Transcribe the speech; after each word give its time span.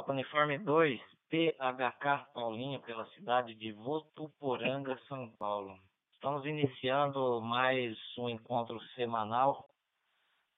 Papa 0.00 0.12
Uniforme 0.12 0.56
2, 0.56 0.98
PHK 1.28 2.32
Paulinho, 2.32 2.80
pela 2.80 3.04
cidade 3.08 3.54
de 3.54 3.70
Votuporanga, 3.72 4.98
São 5.06 5.28
Paulo. 5.32 5.78
Estamos 6.14 6.46
iniciando 6.46 7.42
mais 7.42 7.98
um 8.16 8.30
encontro 8.30 8.80
semanal 8.94 9.66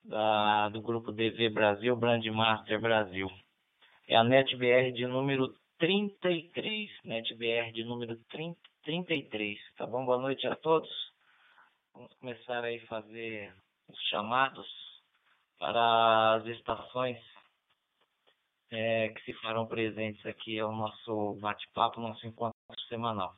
da, 0.04 0.68
do 0.68 0.80
grupo 0.80 1.10
DV 1.10 1.48
Brasil, 1.48 1.96
Brandmaster 1.96 2.80
Brasil. 2.80 3.28
É 4.06 4.14
a 4.14 4.22
NetBR 4.22 4.92
de 4.92 5.08
número 5.08 5.52
33, 5.76 6.88
NetBR 7.04 7.72
de 7.72 7.82
número 7.82 8.16
30, 8.30 8.56
33, 8.84 9.58
tá 9.76 9.88
bom? 9.88 10.04
Boa 10.04 10.18
noite 10.18 10.46
a 10.46 10.54
todos. 10.54 10.88
Vamos 11.92 12.14
começar 12.20 12.62
aí 12.62 12.76
a 12.76 12.86
fazer 12.86 13.52
os 13.88 13.98
chamados 14.08 14.68
para 15.58 16.34
as 16.36 16.46
estações 16.46 17.31
é, 18.72 19.10
que 19.10 19.22
se 19.24 19.32
farão 19.34 19.66
presentes 19.66 20.24
aqui 20.24 20.58
ao 20.58 20.72
nosso 20.72 21.34
bate-papo, 21.40 22.00
nosso 22.00 22.26
encontro 22.26 22.56
semanal. 22.88 23.34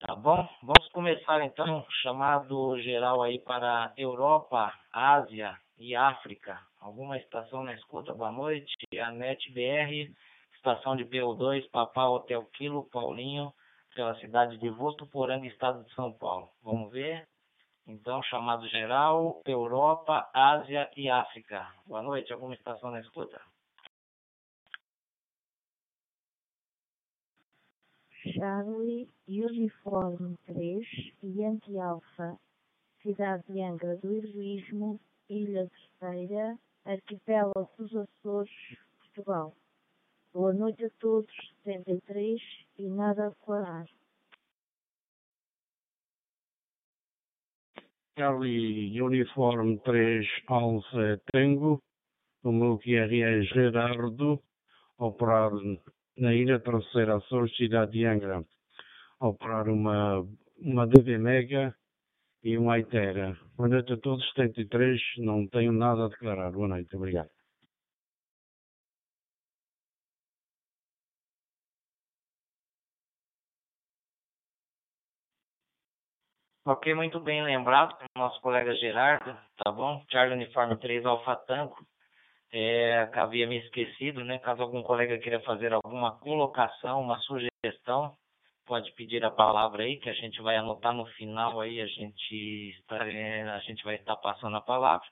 Tá 0.00 0.14
bom? 0.14 0.46
Vamos 0.62 0.88
começar 0.92 1.42
então 1.42 1.86
chamado 2.02 2.78
geral 2.82 3.22
aí 3.22 3.38
para 3.38 3.94
Europa, 3.96 4.74
Ásia 4.92 5.58
e 5.78 5.94
África. 5.94 6.60
Alguma 6.80 7.16
estação 7.16 7.62
na 7.62 7.74
escuta? 7.74 8.12
Boa 8.12 8.30
noite. 8.30 8.74
A 9.00 9.10
NetBR, 9.10 10.12
estação 10.54 10.96
de 10.96 11.04
PO2, 11.06 11.70
Papá 11.70 12.08
Hotel 12.08 12.44
Quilo, 12.52 12.88
Paulinho, 12.90 13.52
pela 13.94 14.14
cidade 14.16 14.58
de 14.58 14.68
Votuporanga, 14.68 15.46
estado 15.46 15.82
de 15.84 15.94
São 15.94 16.12
Paulo. 16.12 16.50
Vamos 16.62 16.92
ver? 16.92 17.26
Então, 17.86 18.22
chamado 18.24 18.68
geral, 18.68 19.40
Europa, 19.46 20.28
Ásia 20.34 20.90
e 20.96 21.08
África. 21.08 21.72
Boa 21.86 22.02
noite. 22.02 22.32
Alguma 22.32 22.54
estação 22.54 22.90
na 22.90 23.00
escuta? 23.00 23.40
Charlie, 28.36 29.08
Uniforme 29.26 30.36
3, 30.44 30.86
Yankee 31.22 31.78
Alpha, 31.78 32.38
Cidade 33.00 33.42
de 33.48 33.62
Angra 33.62 33.96
do 33.96 34.14
Heroísmo, 34.14 35.00
Ilha 35.30 35.70
Terceira, 35.98 36.58
Arquipélago 36.84 37.70
dos 37.78 37.96
Açores, 37.96 38.50
Portugal. 38.98 39.56
Boa 40.34 40.52
noite 40.52 40.84
a 40.84 40.90
todos, 41.00 41.34
73 41.64 42.42
e 42.78 42.88
nada 42.90 43.26
a 43.26 43.28
declarar. 43.30 43.86
Charlie 48.18 49.00
Uniforme 49.00 49.78
3 49.78 50.26
Alfa 50.48 51.22
Tango, 51.32 51.82
o 52.42 52.52
meu 52.52 52.78
QR 52.78 53.14
é 53.14 53.40
Gerardo, 53.44 54.38
operar 54.98 55.52
na 56.16 56.34
Ilha 56.34 56.58
Terceira, 56.60 57.16
Açores, 57.16 57.54
cidade 57.56 57.92
de 57.92 58.04
Angra, 58.06 58.44
operar 59.20 59.68
uma, 59.68 60.26
uma 60.58 60.86
DV 60.86 61.18
Mega 61.18 61.74
e 62.42 62.56
uma 62.56 62.78
Itera. 62.78 63.36
Boa 63.56 63.68
noite 63.68 63.92
a 63.92 63.96
todos, 63.96 64.24
73, 64.34 65.00
não 65.18 65.46
tenho 65.48 65.72
nada 65.72 66.06
a 66.06 66.08
declarar. 66.08 66.50
Boa 66.52 66.68
noite, 66.68 66.94
obrigado. 66.96 67.30
Ok, 76.64 76.92
muito 76.94 77.20
bem 77.20 77.44
lembrado 77.44 77.96
nosso 78.16 78.40
colega 78.40 78.74
Gerardo, 78.74 79.36
tá 79.56 79.70
bom? 79.70 80.04
Charlie 80.10 80.34
Uniforme 80.34 80.76
3 80.76 81.06
Alfa 81.06 81.36
Tango. 81.36 81.76
É, 82.58 83.10
havia 83.12 83.46
me 83.46 83.58
esquecido, 83.58 84.24
né? 84.24 84.38
Caso 84.38 84.62
algum 84.62 84.82
colega 84.82 85.18
queira 85.18 85.38
fazer 85.40 85.74
alguma 85.74 86.18
colocação, 86.20 87.02
uma 87.02 87.18
sugestão, 87.18 88.16
pode 88.64 88.90
pedir 88.92 89.22
a 89.26 89.30
palavra 89.30 89.82
aí, 89.82 89.98
que 89.98 90.08
a 90.08 90.14
gente 90.14 90.40
vai 90.40 90.56
anotar 90.56 90.94
no 90.94 91.04
final 91.04 91.60
aí, 91.60 91.82
a 91.82 91.86
gente, 91.86 92.70
está, 92.80 93.06
é, 93.06 93.42
a 93.42 93.58
gente 93.58 93.84
vai 93.84 93.96
estar 93.96 94.16
passando 94.16 94.56
a 94.56 94.62
palavra. 94.62 95.06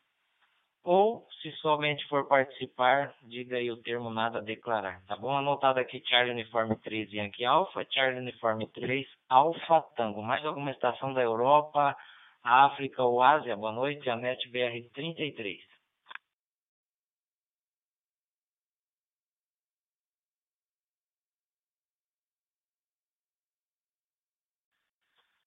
Ou, 0.82 1.26
se 1.42 1.52
somente 1.56 2.08
for 2.08 2.26
participar, 2.26 3.14
diga 3.22 3.58
aí 3.58 3.70
o 3.70 3.82
termo 3.82 4.08
nada 4.08 4.38
a 4.38 4.42
declarar, 4.42 5.02
tá 5.06 5.14
bom? 5.14 5.36
Anotado 5.36 5.78
aqui 5.78 6.02
Charlie 6.06 6.32
Uniforme 6.32 6.76
3 6.78 7.12
Yankee 7.12 7.44
Alpha, 7.44 7.86
Charlie 7.90 8.20
Uniforme 8.20 8.66
3 8.68 9.06
Alpha 9.28 9.82
Tango. 9.96 10.22
Mais 10.22 10.42
alguma 10.46 10.70
estação 10.70 11.12
da 11.12 11.20
Europa, 11.20 11.94
África 12.42 13.02
ou 13.02 13.22
Ásia? 13.22 13.54
Boa 13.54 13.72
noite, 13.72 14.08
a 14.08 14.16
NET 14.16 14.48
BR 14.48 14.88
33. 14.94 15.73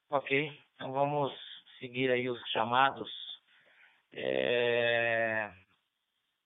Ok, 0.09 0.57
então 0.75 0.94
vamos 0.94 1.34
seguir 1.79 2.09
aí 2.09 2.29
os 2.29 2.40
chamados. 2.51 3.12
É... 4.13 5.51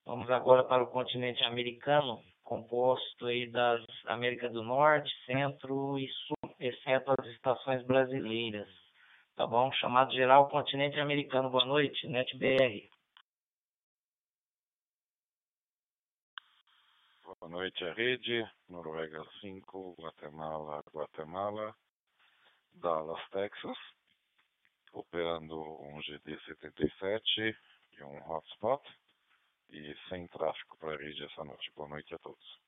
Vamos 0.04 0.28
agora 0.32 0.64
para 0.64 0.82
o 0.82 0.90
continente 0.90 1.44
americano, 1.44 2.24
composto 2.44 3.28
aí 3.28 3.52
das 3.52 3.86
América 4.08 4.50
do 4.50 4.64
Norte, 4.64 5.14
Centro 5.28 6.00
e 6.00 6.08
Sul, 6.08 6.56
exceto 6.60 7.12
as 7.12 7.28
estações 7.28 7.86
brasileiras. 7.86 8.68
Tá 9.36 9.46
bom? 9.46 9.72
Chamado 9.74 10.12
geral 10.12 10.50
continente 10.50 11.00
americano. 11.00 11.52
Boa 11.52 11.66
noite, 11.66 12.08
NetBR. 12.08 12.90
Boa 17.24 17.50
noite, 17.50 17.86
a 17.86 17.94
rede. 17.94 18.44
Noruega 18.68 19.24
5, 19.40 19.96
Guatemala, 20.00 20.84
Guatemala. 20.92 21.76
Dallas, 22.74 23.22
Texas, 23.30 23.78
operando 24.94 25.56
um 25.60 26.00
GD77 26.00 27.56
e 27.94 28.04
um 28.04 28.32
hotspot 28.32 28.84
e 29.70 29.96
sem 30.10 30.28
tráfego 30.28 30.78
para 30.78 30.96
a 30.96 30.98
rede 30.98 31.24
essa 31.24 31.44
noite. 31.44 31.72
Boa 31.76 31.90
noite 31.90 32.14
a 32.14 32.20
todos. 32.20 32.60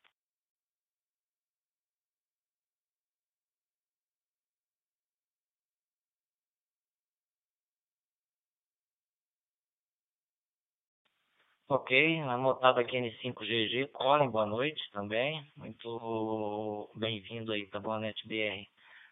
Ok, 11.69 12.19
anotado 12.21 12.79
aqui 12.79 12.97
N5GG, 12.97 13.87
Colin, 13.93 14.29
boa 14.29 14.45
noite 14.45 14.79
também. 14.91 15.43
Muito 15.57 16.89
bem-vindo 16.95 17.51
aí, 17.51 17.65
tá 17.67 17.79
bom, 17.79 17.97
NetBR. 17.97 18.67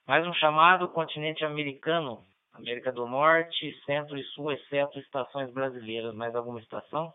Mais 0.07 0.25
um 0.27 0.33
chamado 0.33 0.89
continente 0.89 1.45
americano, 1.45 2.25
América 2.53 2.91
do 2.91 3.07
Norte, 3.07 3.73
Centro 3.85 4.17
e 4.17 4.23
Sul, 4.25 4.51
exceto 4.51 4.99
estações 4.99 5.51
brasileiras. 5.53 6.13
Mais 6.15 6.35
alguma 6.35 6.59
estação? 6.59 7.13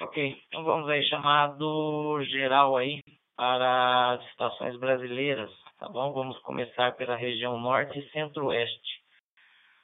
Ok, 0.00 0.42
então 0.48 0.64
vamos 0.64 0.88
aí, 0.90 1.02
chamado 1.08 2.22
geral 2.24 2.76
aí 2.76 3.00
para 3.36 4.14
as 4.14 4.24
estações 4.30 4.76
brasileiras, 4.78 5.50
tá 5.78 5.88
bom? 5.88 6.12
Vamos 6.12 6.38
começar 6.40 6.92
pela 6.96 7.16
região 7.16 7.58
Norte 7.58 7.98
e 7.98 8.10
Centro-Oeste 8.10 9.01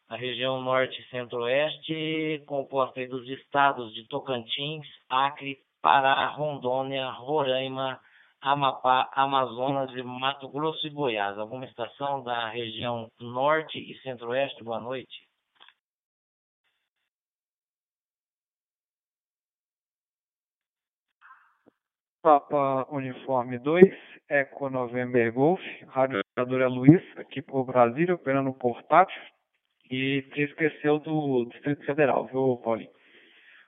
a 0.09 0.17
região 0.17 0.61
norte 0.63 1.01
e 1.01 1.09
centro-oeste, 1.11 2.43
composta 2.47 3.07
dos 3.09 3.29
estados 3.29 3.93
de 3.95 4.07
Tocantins, 4.09 4.87
Acre, 5.09 5.59
Pará, 5.83 6.27
Rondônia, 6.29 7.11
Roraima, 7.11 8.01
Amapá, 8.41 9.11
Amazonas 9.13 9.91
e 9.95 10.03
Mato 10.03 10.49
Grosso 10.49 10.87
e 10.87 10.91
Goiás. 10.91 11.37
Alguma 11.39 11.67
estação 11.67 12.23
da 12.23 12.49
região 12.49 13.11
norte 13.21 13.79
e 13.79 13.99
centro-oeste? 14.01 14.65
Boa 14.65 14.81
noite. 14.81 15.29
Papa 22.23 22.87
Uniforme 22.91 23.59
2, 23.59 23.85
Eco 24.29 24.69
November 24.71 25.33
Golf, 25.33 25.61
Radiadora 25.89 26.69
Luiz, 26.69 27.03
aqui 27.17 27.41
por 27.41 27.65
Brasília, 27.65 28.15
operando 28.15 28.53
portátil. 28.55 29.38
E 29.91 30.23
você 30.23 30.43
esqueceu 30.45 30.99
do 30.99 31.47
Distrito 31.47 31.85
Federal, 31.85 32.27
viu, 32.27 32.61
Paulinho? 32.63 32.91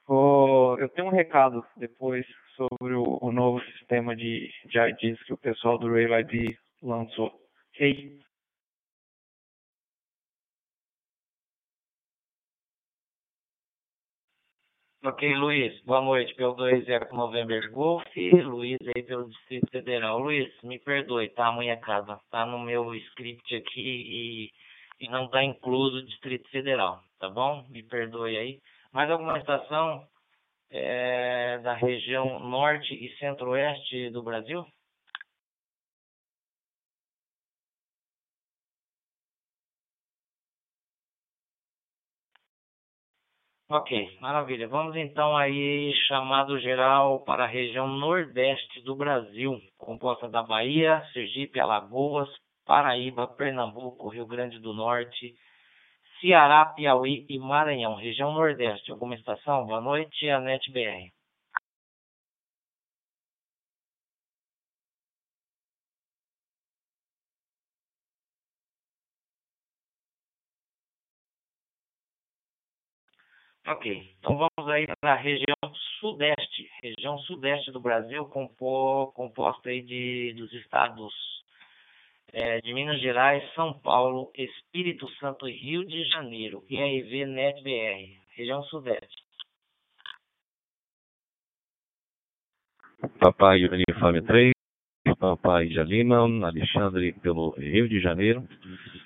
Oh, 0.07 0.77
eu 0.79 0.89
tenho 0.91 1.09
um 1.09 1.13
recado 1.13 1.65
depois 1.77 2.27
sobre 2.57 2.95
o, 2.95 3.19
o 3.23 3.33
novo 3.33 3.61
sistema 3.73 4.15
de, 4.15 4.51
de 4.67 4.79
IDs 4.79 5.23
que 5.23 5.33
o 5.33 5.39
pessoal 5.39 5.79
do 5.79 5.91
Rail 5.91 6.19
ID 6.21 6.57
lançou. 6.83 7.33
Ok? 7.75 8.21
Ok, 15.03 15.35
Luiz. 15.35 15.81
Boa 15.85 16.03
noite. 16.03 16.35
Pelo 16.35 16.53
2 16.55 16.87
Eco 16.87 17.17
November 17.17 17.71
Golf. 17.71 18.05
Luiz 18.45 18.79
aí 18.95 19.03
pelo 19.03 19.31
Distrito 19.31 19.71
Federal. 19.71 20.19
Luiz, 20.19 20.53
me 20.63 20.79
perdoe, 20.79 21.31
tá? 21.31 21.47
Amanhã 21.47 21.79
casa. 21.79 22.21
Tá 22.31 22.45
no 22.45 22.59
meu 22.59 22.95
script 22.95 23.57
aqui 23.57 23.81
e 23.81 24.51
e 25.01 25.09
não 25.09 25.25
está 25.25 25.43
incluso 25.43 25.97
o 25.99 26.05
Distrito 26.05 26.49
Federal, 26.51 27.03
tá 27.19 27.29
bom? 27.29 27.65
Me 27.71 27.83
perdoe 27.83 28.37
aí. 28.37 28.61
Mais 28.93 29.11
alguma 29.11 29.39
estação 29.39 30.07
é, 30.71 31.59
da 31.59 31.75
região 31.75 32.39
norte 32.41 32.95
e 32.95 33.17
centro-oeste 33.19 34.11
do 34.11 34.23
Brasil? 34.23 34.65
Ok, 43.73 44.19
maravilha. 44.21 44.67
Vamos 44.67 44.97
então 44.97 45.37
aí 45.37 45.95
chamado 46.09 46.59
geral 46.59 47.21
para 47.21 47.45
a 47.45 47.47
região 47.47 47.87
nordeste 47.87 48.83
do 48.83 48.97
Brasil, 48.97 49.61
composta 49.79 50.29
da 50.29 50.43
Bahia, 50.43 51.01
Sergipe, 51.13 51.61
Alagoas, 51.61 52.29
Paraíba, 52.71 53.27
Pernambuco, 53.27 54.09
Rio 54.11 54.25
Grande 54.25 54.61
do 54.61 54.73
Norte, 54.73 55.35
Ceará, 56.21 56.65
Piauí 56.67 57.27
e 57.29 57.37
Maranhão, 57.37 57.97
região 57.97 58.33
nordeste. 58.33 58.93
Alguma 58.93 59.17
estação? 59.17 59.67
Boa 59.67 59.81
noite, 59.81 60.31
Anete 60.31 60.71
BR. 60.71 61.11
Ok, 73.67 74.15
então 74.21 74.37
vamos 74.37 74.71
aí 74.73 74.87
para 75.01 75.15
a 75.15 75.17
região 75.17 75.57
sudeste, 75.99 76.71
região 76.85 77.19
sudeste 77.19 77.73
do 77.73 77.81
Brasil, 77.81 78.25
compo, 78.27 79.11
composta 79.13 79.71
aí 79.71 79.83
de, 79.83 80.35
dos 80.35 80.53
estados 80.53 81.40
é, 82.33 82.61
de 82.61 82.73
Minas 82.73 83.01
Gerais, 83.01 83.43
São 83.55 83.73
Paulo, 83.81 84.31
Espírito 84.37 85.09
Santo 85.19 85.49
e 85.49 85.53
Rio 85.53 85.85
de 85.85 86.05
Janeiro, 86.05 86.65
IRV 86.69 87.27
NET 87.27 87.63
BR, 87.63 88.19
região 88.37 88.63
sudeste. 88.65 89.23
Papai 93.19 93.65
Uniforme 93.65 94.23
3, 94.23 94.53
Papai 95.19 95.69
de 95.69 95.79
Alexandre 95.81 97.13
pelo 97.21 97.51
Rio 97.51 97.89
de 97.89 98.01
Janeiro, 98.01 98.47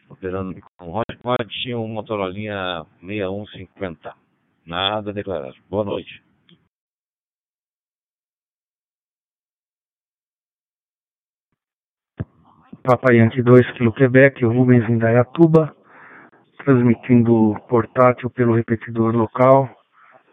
operando 0.09 0.61
com 0.77 0.93
Hotspot 0.93 1.69
e 1.69 1.75
um 1.75 1.89
Motorolinha 1.89 2.85
6150. 3.01 4.15
Nada 4.67 5.11
a 5.11 5.15
declarar. 5.15 5.55
Boa 5.69 5.85
noite. 5.85 6.23
Papai 12.87 13.17
Yankee 13.17 13.41
2, 13.41 13.73
Kilo 13.79 13.95
Quebec, 13.95 14.45
Rubens 14.45 14.87
em 14.91 14.99
Dayatuba, 14.99 15.75
transmitindo 16.59 17.59
portátil 17.67 18.29
pelo 18.29 18.55
repetidor 18.55 19.17
local, 19.17 19.71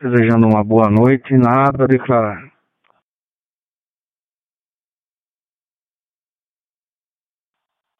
desejando 0.01 0.48
uma 0.48 0.62
boa 0.62 0.89
noite, 0.89 1.33
nada 1.38 1.86
a 1.86 1.88
declarar. 1.88 2.51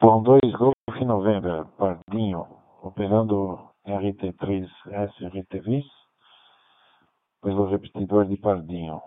Bom, 0.02 0.22
2 0.22 0.42
Golf 0.58 1.00
November, 1.00 1.64
Pardinho, 1.78 2.46
operando 2.82 3.72
RT3S 3.88 5.14
RTVs, 5.32 5.86
pelo 7.42 7.70
repetidor 7.70 8.26
de 8.26 8.36
Pardinho, 8.36 9.00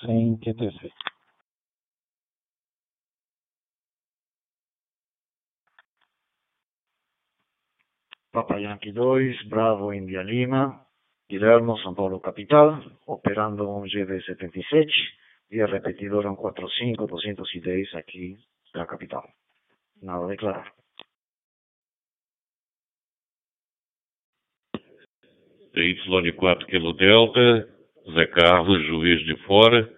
sem 0.00 0.36
QTC. 0.36 0.92
Papa 8.34 8.58
Yankee 8.58 8.90
2, 8.90 9.44
Bravo 9.48 9.92
India 9.92 10.20
Lima, 10.20 10.84
Guilherme, 11.30 11.80
São 11.84 11.94
Paulo 11.94 12.18
capital, 12.18 12.82
operando 13.06 13.70
um 13.70 13.84
GD77, 13.84 14.90
via 15.48 15.66
repetidor 15.66 16.24
145 16.24 17.06
210 17.06 17.94
aqui 17.94 18.36
da 18.74 18.86
capital. 18.86 19.22
Nada 20.02 20.24
a 20.24 20.28
declarar. 20.28 20.72
Y4 25.76 26.66
Kilo 26.66 26.92
Delta, 26.94 27.68
Zé 28.14 28.26
Carlos, 28.26 28.84
Juiz 28.84 29.24
de 29.26 29.36
Fora, 29.44 29.88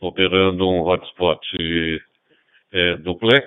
operando 0.00 0.68
um 0.68 0.82
hotspot 0.82 1.40
é, 2.72 2.96
duplex 2.96 3.46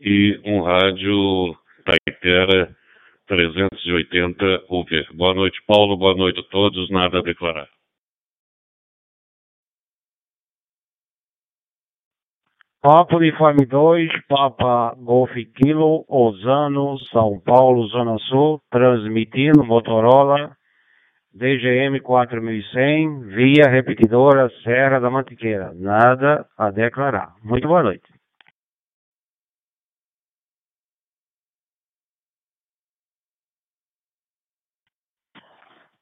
e 0.00 0.40
um 0.44 0.62
rádio 0.62 1.56
Taitera 1.84 2.76
380 3.28 4.64
UV. 4.68 5.06
Boa 5.14 5.34
noite, 5.34 5.62
Paulo. 5.66 5.96
Boa 5.96 6.16
noite 6.16 6.40
a 6.40 6.42
todos. 6.44 6.90
Nada 6.90 7.18
a 7.18 7.22
declarar. 7.22 7.68
Papa 12.80 13.16
Uniforme 13.16 13.66
2, 13.66 14.08
Papa 14.28 14.94
Golf 14.96 15.32
Kilo, 15.56 16.04
Osano, 16.08 16.96
São 17.12 17.38
Paulo, 17.40 17.86
Zona 17.88 18.16
Sul, 18.18 18.62
transmitindo 18.70 19.64
Motorola 19.64 20.56
DGM 21.34 22.00
4100 22.00 23.20
via 23.28 23.68
repetidora 23.68 24.50
Serra 24.64 24.98
da 24.98 25.10
Mantiqueira. 25.10 25.72
Nada 25.74 26.46
a 26.56 26.70
declarar. 26.70 27.34
Muito 27.44 27.68
boa 27.68 27.82
noite. 27.82 28.17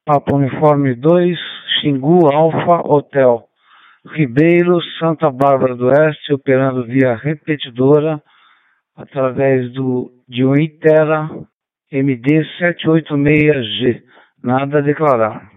Papa 0.07 0.33
Uniforme 0.33 0.95
2, 0.95 1.37
Xingu 1.81 2.33
Alfa 2.33 2.81
Hotel. 2.87 3.43
Ribeiro, 4.05 4.81
Santa 4.97 5.29
Bárbara 5.29 5.75
do 5.75 5.87
Oeste, 5.87 6.33
operando 6.33 6.85
via 6.85 7.13
repetidora 7.13 8.23
através 8.95 9.69
do 9.73 10.09
de 10.25 10.45
um 10.45 10.55
Itera 10.55 11.29
MD 11.91 12.41
786G. 12.57 14.01
Nada 14.41 14.77
a 14.77 14.81
declarar. 14.81 15.51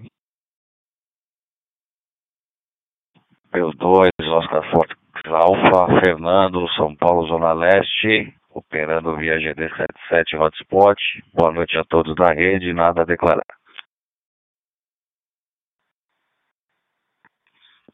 Pelo 3.53 3.73
2, 3.73 4.11
Oscar 4.21 4.69
Forte 4.73 4.97
Alfa, 5.27 6.01
Fernando, 6.01 6.69
São 6.71 6.97
Paulo, 6.97 7.29
Zona 7.29 7.53
Leste, 7.53 8.35
operando 8.53 9.17
via 9.17 9.37
GD77 9.37 10.41
Hotspot. 10.41 11.01
Boa 11.33 11.53
noite 11.53 11.79
a 11.79 11.85
todos 11.85 12.17
da 12.17 12.33
rede, 12.33 12.73
nada 12.73 13.03
a 13.03 13.05
declarar. 13.05 13.60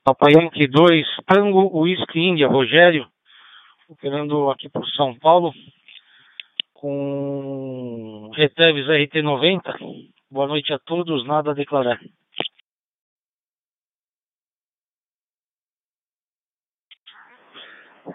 Papai 0.06 0.34
Yankee 0.34 0.68
2, 0.68 1.04
Tango 1.26 1.80
Whisky 1.80 2.20
Índia, 2.20 2.46
Rogério, 2.46 3.08
operando 3.88 4.48
aqui 4.50 4.68
por 4.68 4.86
São 4.90 5.18
Paulo, 5.18 5.52
com 6.74 8.30
Reteves 8.36 8.86
RT90. 8.86 9.62
Boa 10.30 10.46
noite 10.46 10.72
a 10.72 10.78
todos, 10.78 11.26
nada 11.26 11.50
a 11.50 11.54
declarar. 11.54 11.98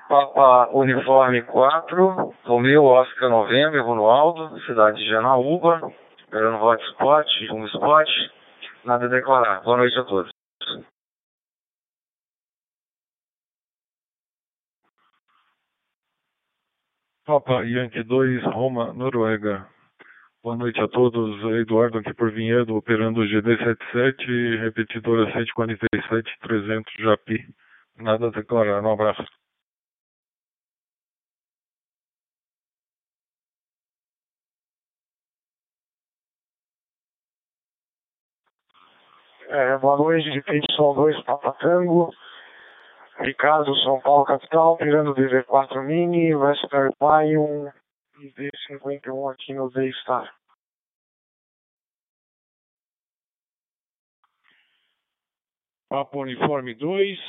Papa 0.08 0.70
Uniforme 0.72 1.42
4, 1.42 2.34
Romeu 2.46 2.86
Oscar 2.86 3.30
Novembro, 3.30 3.84
Ronaldo, 3.84 4.58
cidade 4.62 4.98
de 4.98 5.10
Janaúba, 5.10 5.92
esperando 6.20 6.56
hotspot, 6.56 7.28
um 7.52 7.66
spot, 7.66 8.10
nada 8.86 9.08
a 9.08 9.10
declarar. 9.10 9.62
Boa 9.64 9.76
noite 9.76 10.00
a 10.00 10.06
todos. 10.06 10.31
Papa 17.26 17.64
Yankee 17.64 18.04
2, 18.04 18.44
Roma, 18.46 18.94
Noruega. 18.94 19.68
Boa 20.44 20.56
noite 20.58 20.82
a 20.82 20.88
todos. 20.88 21.40
Eduardo 21.62 22.00
aqui 22.00 22.14
por 22.16 22.32
Vinhedo, 22.32 22.76
operando 22.76 23.22
GD77, 23.22 24.60
repetidora 24.60 25.32
147-300 25.32 26.84
Japi. 27.00 27.38
Nada 27.98 28.28
a 28.28 28.32
declarar. 28.32 28.82
Um 28.84 28.92
abraço. 28.92 29.24
É, 39.48 39.78
boa 39.78 39.98
noite, 39.98 40.28
Repetição 40.30 40.96
2, 40.96 41.24
Papa 41.24 41.52
Tango. 41.60 42.12
Ricardo, 43.22 43.76
São 43.78 44.00
Paulo, 44.02 44.26
capital, 44.26 44.74
operando 44.74 45.14
DV4 45.14 45.84
Mini, 45.84 46.32
Pi 46.32 47.38
1 47.38 47.72
e 48.20 48.34
D51 48.34 49.32
aqui 49.32 49.54
no 49.54 49.70
D-Star. 49.70 50.34
Papo 55.88 56.22
Uniforme 56.22 56.74
2, 56.74 57.20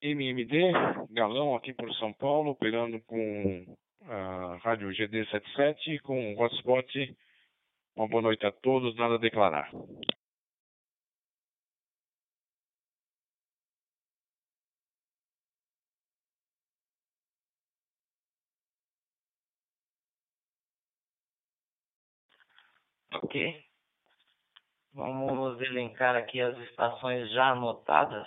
MMD, 0.00 0.72
Galão 1.10 1.54
aqui 1.54 1.74
por 1.74 1.92
São 1.94 2.12
Paulo, 2.12 2.52
operando 2.52 3.00
com 3.00 3.76
a 4.06 4.56
rádio 4.62 4.88
GD77 4.90 6.00
com 6.02 6.36
hotspot 6.38 7.16
Uma 7.96 8.08
boa 8.08 8.22
noite 8.22 8.46
a 8.46 8.52
todos, 8.52 8.96
nada 8.96 9.16
a 9.16 9.18
declarar. 9.18 9.70
Ok. 23.22 23.64
Vamos 24.92 25.60
elencar 25.60 26.16
aqui 26.16 26.40
as 26.40 26.56
estações 26.68 27.30
já 27.30 27.50
anotadas. 27.50 28.26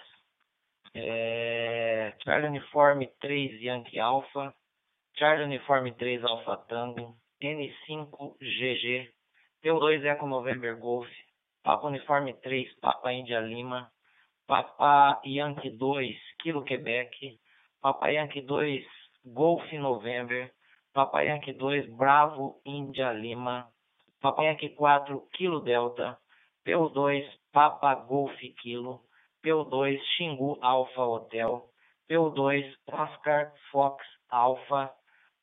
É, 0.94 2.16
Charlie 2.24 2.50
Uniforme 2.50 3.08
3 3.20 3.62
Yankee 3.62 4.00
Alpha, 4.00 4.54
Charlie 5.18 5.46
Uniforme 5.46 5.94
3 5.94 6.24
Alpha 6.24 6.58
Tango, 6.70 7.18
N5 7.42 8.38
GG, 8.40 9.10
P2 9.64 10.06
Eco 10.06 10.26
November 10.26 10.76
Golf, 10.78 11.08
Papa 11.64 11.88
Uniforme 11.88 12.34
3 12.36 12.80
Papa 12.80 13.12
India 13.12 13.42
Lima, 13.42 13.92
Papa 14.48 15.22
Yankee 15.26 15.72
2 15.72 16.18
Kilo 16.40 16.64
Quebec, 16.64 17.40
Papa 17.82 18.10
Yankee 18.10 18.42
2 18.42 18.86
Golf 19.26 19.64
November, 19.74 20.50
Papa 20.94 21.24
Yankee 21.24 21.54
2 21.54 21.88
Bravo 21.98 22.62
India 22.66 23.12
Lima, 23.12 23.70
Papa 24.28 24.44
Yankee 24.44 24.76
4 24.76 25.22
Kilo 25.38 25.62
Delta, 25.62 26.18
PO2 26.68 27.24
Papa 27.54 27.96
Golf 28.10 28.36
Kilo, 28.62 29.00
PO2 29.42 29.98
Xingu 30.04 30.58
Alpha 30.62 31.00
Hotel, 31.00 31.64
PO2 32.12 32.76
Oscar 32.92 33.54
Fox 33.72 34.04
Alpha, 34.30 34.92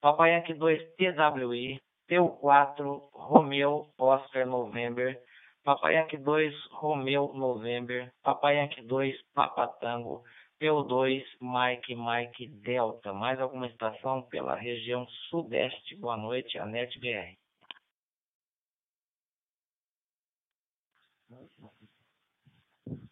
Papa 0.03 0.29
Yankee 0.29 0.53
2 0.53 0.76
TWI, 0.99 1.81
PO4 2.11 3.00
Romeo 3.14 3.87
Oscar 3.99 4.45
November, 4.45 5.17
Papa 5.64 5.91
Yankee 5.91 6.19
2 6.19 6.53
Romeo 6.79 7.33
November, 7.33 8.12
Papa 8.23 8.53
Yankee 8.53 8.83
2 8.83 9.14
Papa 9.35 9.73
Tango, 9.81 10.25
PO2 10.61 11.25
Mike 11.41 11.95
Mike 11.97 12.49
Delta. 12.62 13.14
Mais 13.14 13.41
alguma 13.41 13.67
estação 13.67 14.21
pela 14.29 14.55
região 14.55 15.07
sudeste. 15.31 15.97
Boa 15.97 16.19
noite, 16.19 16.59
Anete 16.59 17.00
BR. 17.00 17.44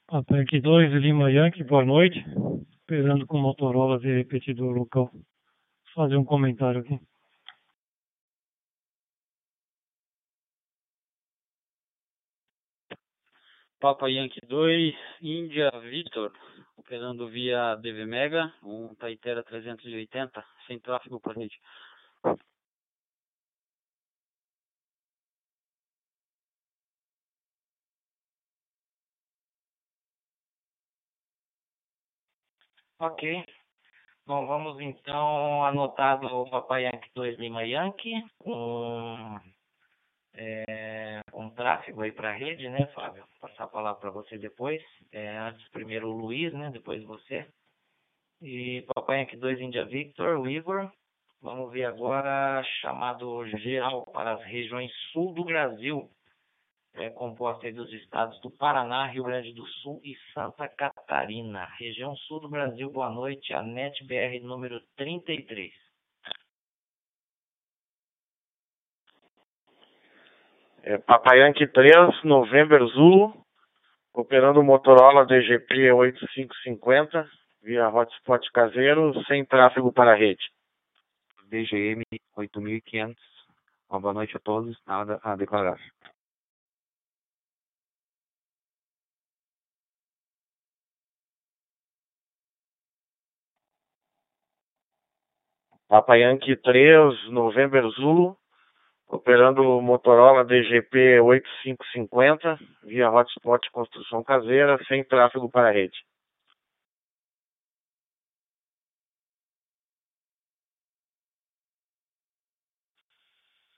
Ataque 0.09 0.61
2, 0.61 0.93
Lima 0.93 1.31
Yankee, 1.31 1.65
boa 1.65 1.85
noite. 1.85 2.23
Esperando 2.81 3.27
com 3.27 3.39
Motorola 3.39 3.99
ver 3.99 4.19
repetidor 4.19 4.73
local. 4.73 5.11
Vou 5.13 5.23
fazer 5.95 6.17
um 6.17 6.25
comentário 6.25 6.81
aqui. 6.81 7.01
Papa 13.81 14.09
Yankee 14.09 14.47
2, 14.47 14.95
Índia 15.23 15.71
Victor, 15.81 16.33
operando 16.77 17.29
via 17.29 17.75
DV 17.75 18.07
Mega, 18.07 18.53
um 18.63 18.95
Taitera 18.95 19.43
380, 19.43 20.45
sem 20.67 20.79
tráfego 20.79 21.19
para 21.19 21.35
rede. 21.41 21.59
Ok. 33.03 33.45
Bom, 34.25 34.47
vamos 34.47 34.81
então 34.81 35.65
anotar 35.65 36.25
o 36.25 36.49
Papai 36.49 36.85
Yankee 36.85 37.11
2 37.17 37.37
Lima 37.37 37.65
Yankee 37.65 38.25
com 38.39 39.41
é, 40.35 41.21
um 41.35 41.51
tráfego 41.51 42.03
aí 42.03 42.13
para 42.13 42.31
a 42.31 42.33
rede, 42.33 42.69
né, 42.69 42.87
Fábio? 42.95 43.25
Vou 43.25 43.51
passar 43.51 43.65
a 43.65 43.67
palavra 43.67 44.01
para 44.01 44.11
você 44.11 44.39
depois. 44.39 44.81
É, 45.11 45.37
antes, 45.37 45.69
primeiro 45.71 46.11
o 46.11 46.17
Luiz, 46.17 46.53
né? 46.53 46.71
Depois 46.71 47.03
você. 47.03 47.45
E 48.41 48.87
Papai 48.95 49.19
Yankee 49.19 49.37
2 49.37 49.61
India 49.61 49.85
Victor, 49.85 50.39
o 50.39 50.49
Igor. 50.49 50.89
Vamos 51.41 51.73
ver 51.73 51.87
agora 51.87 52.63
chamado 52.83 53.45
geral 53.49 54.07
para 54.13 54.35
as 54.35 54.45
regiões 54.45 54.93
sul 55.11 55.35
do 55.35 55.45
Brasil 55.45 56.09
é 56.95 57.11
composta 57.11 57.71
dos 57.73 57.93
estados 57.93 58.39
do 58.41 58.51
Paraná, 58.51 59.07
Rio 59.07 59.25
Grande 59.25 59.53
do 59.55 59.67
Sul 59.67 60.01
e 60.05 60.15
Santa 60.35 60.69
Catarina. 60.69 61.67
Região 61.79 62.15
sul 62.17 62.41
do 62.41 62.49
Brasil, 62.49 62.91
boa 62.91 63.11
noite, 63.11 63.53
a 63.55 63.63
NetBR 63.63 64.41
número 64.41 64.81
33. 64.97 65.73
É, 70.85 70.99
Papai 70.99 71.39
Yankee 71.39 71.69
3, 71.69 72.25
November 72.25 72.85
Zulu, 72.87 73.33
operando 74.13 74.61
o 74.61 74.65
Motorola 74.65 75.25
DGP 75.25 75.93
8550 75.93 77.31
via 77.63 77.89
hotspot 77.89 78.51
caseiro, 78.53 79.15
sem 79.27 79.45
tráfego 79.45 79.93
para 79.93 80.13
a 80.13 80.17
rede. 80.17 80.43
DGM 81.49 82.03
8500. 82.37 83.17
Uma 83.89 84.01
boa 84.01 84.15
noite 84.15 84.37
a 84.37 84.41
todos, 84.41 84.77
nada 84.87 85.21
a 85.23 85.37
declarar. 85.37 85.79
Papa 95.93 96.17
Yankee 96.17 96.57
3, 96.57 97.29
November 97.29 97.87
Zulu, 97.91 98.35
operando 99.07 99.63
Motorola 99.83 100.43
DGP 100.43 101.21
8550 101.21 102.59
via 102.85 103.11
hotspot 103.11 103.71
construção 103.71 104.25
caseira, 104.25 104.83
sem 104.89 105.05
tráfego 105.05 105.51
para 105.51 105.69
a 105.69 105.71
rede. 105.71 106.03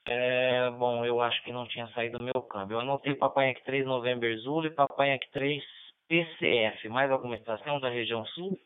É, 0.07 0.69
bom, 0.71 1.03
eu 1.03 1.19
acho 1.19 1.43
que 1.43 1.51
não 1.51 1.67
tinha 1.67 1.87
saído 1.87 2.23
meu 2.23 2.41
câmbio. 2.43 2.75
Eu 2.75 2.79
anotei 2.79 3.13
Papai 3.13 3.49
Yankee 3.49 3.65
3 3.65 3.85
November 3.85 4.37
Zulu 4.37 4.67
e 4.67 4.71
Papai 4.71 5.09
Yankee 5.09 5.31
3 5.31 5.61
PCF. 6.07 6.87
Mais 6.87 7.11
alguma 7.11 7.35
estação 7.35 7.77
da 7.81 7.89
região 7.89 8.25
sul? 8.27 8.57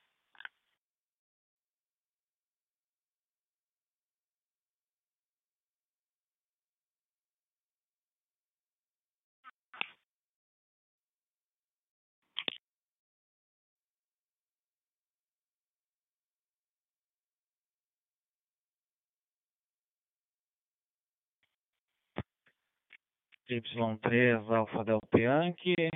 Y3 23.49 24.51
Alpha 24.51 24.83
Delta 24.83 25.19
Yankee, 25.19 25.89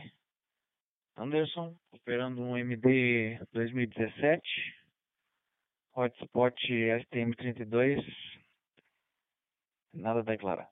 Anderson, 1.15 1.77
operando 1.91 2.41
um 2.41 2.57
MD 2.57 3.38
2017, 3.51 4.41
hotspot 5.95 6.55
STM32, 6.60 8.03
nada 9.93 10.22
a 10.22 10.24
declarar. 10.24 10.67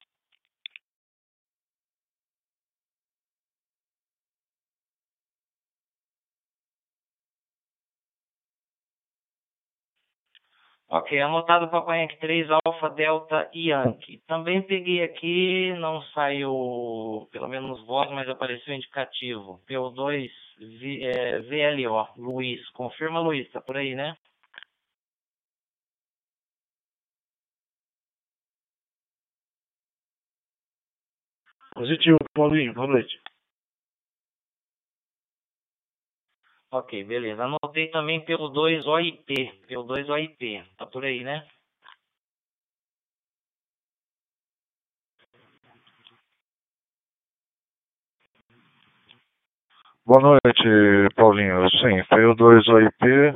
Ok, 10.93 11.17
anotado 11.21 11.69
Papai 11.69 12.01
Yankee 12.01 12.17
3 12.17 12.49
Alpha 12.65 12.89
Delta 12.89 13.49
Yankee. 13.55 14.21
Também 14.27 14.61
peguei 14.61 15.01
aqui, 15.01 15.73
não 15.79 16.01
saiu 16.13 17.29
pelo 17.31 17.47
menos 17.47 17.81
voz, 17.85 18.11
mas 18.11 18.27
apareceu 18.27 18.73
indicativo. 18.75 19.61
PO2 19.69 20.29
v, 20.59 21.05
é, 21.05 21.39
VLO, 21.39 22.07
Luiz. 22.17 22.69
Confirma, 22.71 23.21
Luiz, 23.21 23.49
tá 23.51 23.61
por 23.61 23.77
aí, 23.77 23.95
né? 23.95 24.17
Positivo, 31.73 32.17
Paulinho, 32.33 32.73
boa 32.73 32.87
noite. 32.87 33.20
Ok, 36.73 37.03
beleza. 37.03 37.43
Anotei 37.43 37.89
também 37.89 38.21
pelo 38.23 38.47
2 38.47 38.87
OIP. 38.87 39.51
Pelo 39.67 39.83
2 39.83 40.09
OIP. 40.09 40.63
Tá 40.77 40.85
por 40.85 41.03
aí, 41.03 41.21
né? 41.21 41.45
Boa 50.05 50.21
noite, 50.21 51.13
Paulinho. 51.15 51.69
Sim, 51.71 52.03
foi 52.07 52.25
o 52.25 52.33
2 52.33 52.67
OIP, 52.69 53.35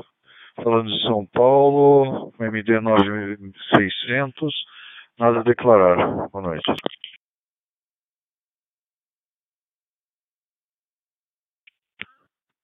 falando 0.63 0.87
de 0.87 1.01
São 1.03 1.25
Paulo, 1.27 2.33
MD 2.39 2.79
9600, 2.79 4.53
nada 5.19 5.41
a 5.41 5.43
declarar. 5.43 6.29
Boa 6.29 6.41
noite. 6.41 6.63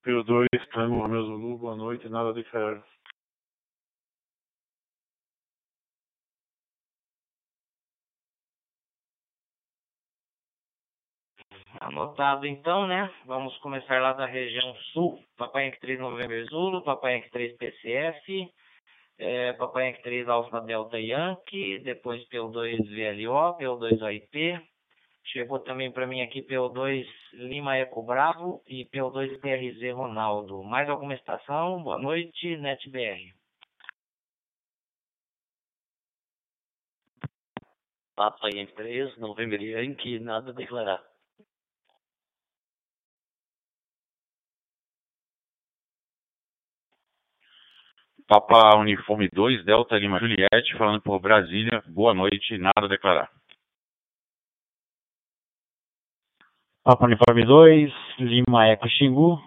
PO2, 0.03 0.47
Tango 0.73 0.97
Romeu 0.97 1.23
Zulu, 1.23 1.57
boa 1.59 1.75
noite, 1.75 2.09
nada 2.09 2.33
de 2.33 2.43
ferro. 2.45 2.83
Anotado 11.79 12.47
então, 12.47 12.87
né? 12.87 13.11
Vamos 13.25 13.55
começar 13.59 14.01
lá 14.01 14.13
da 14.13 14.25
região 14.25 14.75
sul. 14.93 15.23
Papai 15.37 15.65
Yankee 15.65 15.79
3 15.79 15.99
November 15.99 16.45
Zulu, 16.45 16.83
Papai 16.83 17.15
Yankee 17.15 17.29
3 17.29 17.57
PCF, 17.57 18.53
é, 19.19 19.53
Papai 19.53 19.87
Yankee 19.87 20.01
3 20.01 20.27
Alpha 20.27 20.61
Delta 20.61 20.99
Yankee, 20.99 21.79
depois 21.79 22.27
PO2 22.29 22.77
VLO, 22.89 23.57
PO2 23.57 24.01
OIP. 24.01 24.70
Chegou 25.25 25.59
também 25.59 25.91
para 25.91 26.07
mim 26.07 26.21
aqui 26.21 26.41
PO2 26.41 27.05
Lima 27.33 27.77
Eco 27.77 28.03
Bravo 28.03 28.61
e 28.67 28.85
PO2 28.85 29.39
PRZ 29.39 29.93
Ronaldo. 29.93 30.63
Mais 30.63 30.89
alguma 30.89 31.13
estação? 31.13 31.81
Boa 31.83 31.97
noite, 31.97 32.57
NetBR. 32.57 33.33
Papai 38.15 38.51
Yankee 38.53 38.73
3 38.75 39.17
November 39.17 39.61
Yankee, 39.61 40.19
nada 40.19 40.51
a 40.51 40.53
declarar. 40.53 41.01
Papa 48.27 48.77
Uniforme 48.77 49.27
2, 49.33 49.65
Delta 49.65 49.97
Lima 49.97 50.19
Juliette, 50.19 50.77
falando 50.77 51.01
por 51.01 51.19
Brasília. 51.19 51.83
Boa 51.87 52.13
noite, 52.13 52.57
nada 52.57 52.85
a 52.85 52.87
declarar. 52.87 53.40
Papa 56.83 57.05
Uniforme 57.05 57.45
2, 57.45 57.93
Lima 58.17 58.67
Eco 58.67 58.87
Xingu, 58.89 59.37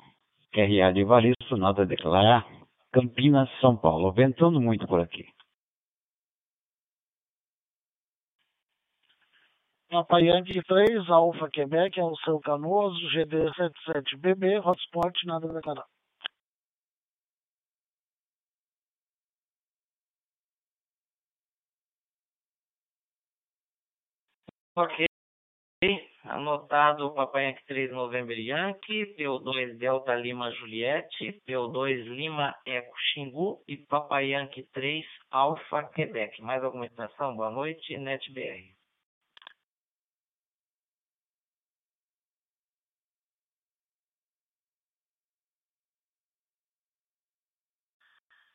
QRA 0.52 0.92
de 0.92 1.04
Valisto, 1.04 1.56
nada 1.56 1.82
a 1.82 1.84
declarar. 1.84 2.46
Campinas, 2.92 3.50
São 3.60 3.76
Paulo. 3.76 4.12
Ventando 4.12 4.60
muito 4.60 4.86
por 4.86 5.00
aqui. 5.00 5.26
Papa 9.90 10.20
Yankee 10.20 10.62
3, 10.62 11.10
Alfa 11.10 11.48
Quebec, 11.50 11.98
é 11.98 12.04
o 12.04 12.16
seu 12.18 12.38
Canoas, 12.40 12.94
GD77BB, 13.12 14.64
hotspot, 14.64 15.26
nada 15.26 15.50
a 15.50 15.52
declarar. 15.54 15.86
Ok. 24.76 25.06
Anotado 26.24 27.12
Papai 27.12 27.44
Yankee 27.44 27.64
3 27.66 27.92
November 27.92 28.38
Yankee, 28.38 29.14
PO2 29.16 29.76
Delta 29.76 30.14
Lima 30.14 30.50
Juliette, 30.52 31.40
PO2 31.46 32.04
Lima 32.16 32.54
Eco 32.66 32.94
Xingu 33.12 33.62
e 33.68 33.76
Papai 33.76 34.30
Yankee 34.30 34.62
3 34.72 35.04
Alfa 35.30 35.82
Quebec. 35.88 36.40
Mais 36.40 36.64
alguma 36.64 36.86
estação? 36.86 37.36
Boa 37.36 37.50
noite, 37.50 37.96
NetBR. 37.98 38.74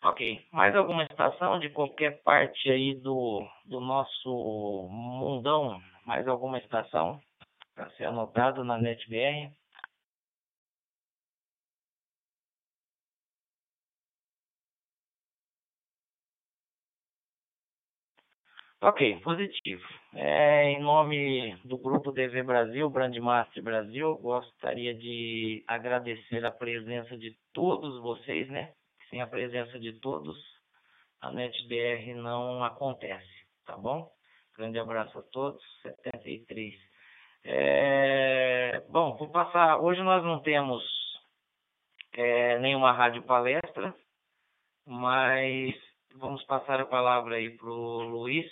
Ok. 0.03 0.43
Mais 0.51 0.75
alguma 0.75 1.03
estação 1.03 1.59
de 1.59 1.69
qualquer 1.69 2.21
parte 2.23 2.71
aí 2.71 2.95
do, 2.95 3.45
do 3.65 3.79
nosso 3.79 4.87
mundão? 4.89 5.79
Mais 6.05 6.27
alguma 6.27 6.57
estação 6.57 7.21
para 7.79 7.89
ser 7.91 8.03
anotado 8.03 8.61
na 8.65 8.77
NetBR? 8.77 9.53
Ok, 18.81 19.19
positivo. 19.21 19.81
É, 20.13 20.71
em 20.71 20.81
nome 20.81 21.55
do 21.63 21.77
Grupo 21.77 22.11
DV 22.11 22.43
Brasil, 22.43 22.89
Brandmaster 22.89 23.63
Brasil, 23.63 24.17
gostaria 24.17 24.93
de 24.93 25.63
agradecer 25.65 26.43
a 26.45 26.51
presença 26.51 27.17
de 27.17 27.37
todos 27.53 28.01
vocês, 28.01 28.49
né? 28.49 28.73
sem 29.09 29.21
a 29.21 29.27
presença 29.27 29.79
de 29.79 29.93
todos, 29.93 30.37
a 31.21 31.31
NetBR 31.31 32.13
não 32.15 32.63
acontece, 32.63 33.47
tá 33.65 33.75
bom? 33.75 34.11
Grande 34.55 34.77
abraço 34.77 35.17
a 35.17 35.23
todos, 35.23 35.63
73. 35.81 36.88
É, 37.51 38.79
bom, 38.89 39.17
vou 39.17 39.27
passar. 39.27 39.79
Hoje 39.81 40.03
nós 40.03 40.23
não 40.23 40.39
temos 40.39 40.83
é, 42.13 42.59
nenhuma 42.59 42.91
rádio 42.91 43.23
palestra, 43.23 43.91
mas 44.85 45.73
vamos 46.13 46.43
passar 46.43 46.79
a 46.79 46.85
palavra 46.85 47.37
aí 47.37 47.49
para 47.57 47.71
o 47.71 48.03
Luiz, 48.03 48.45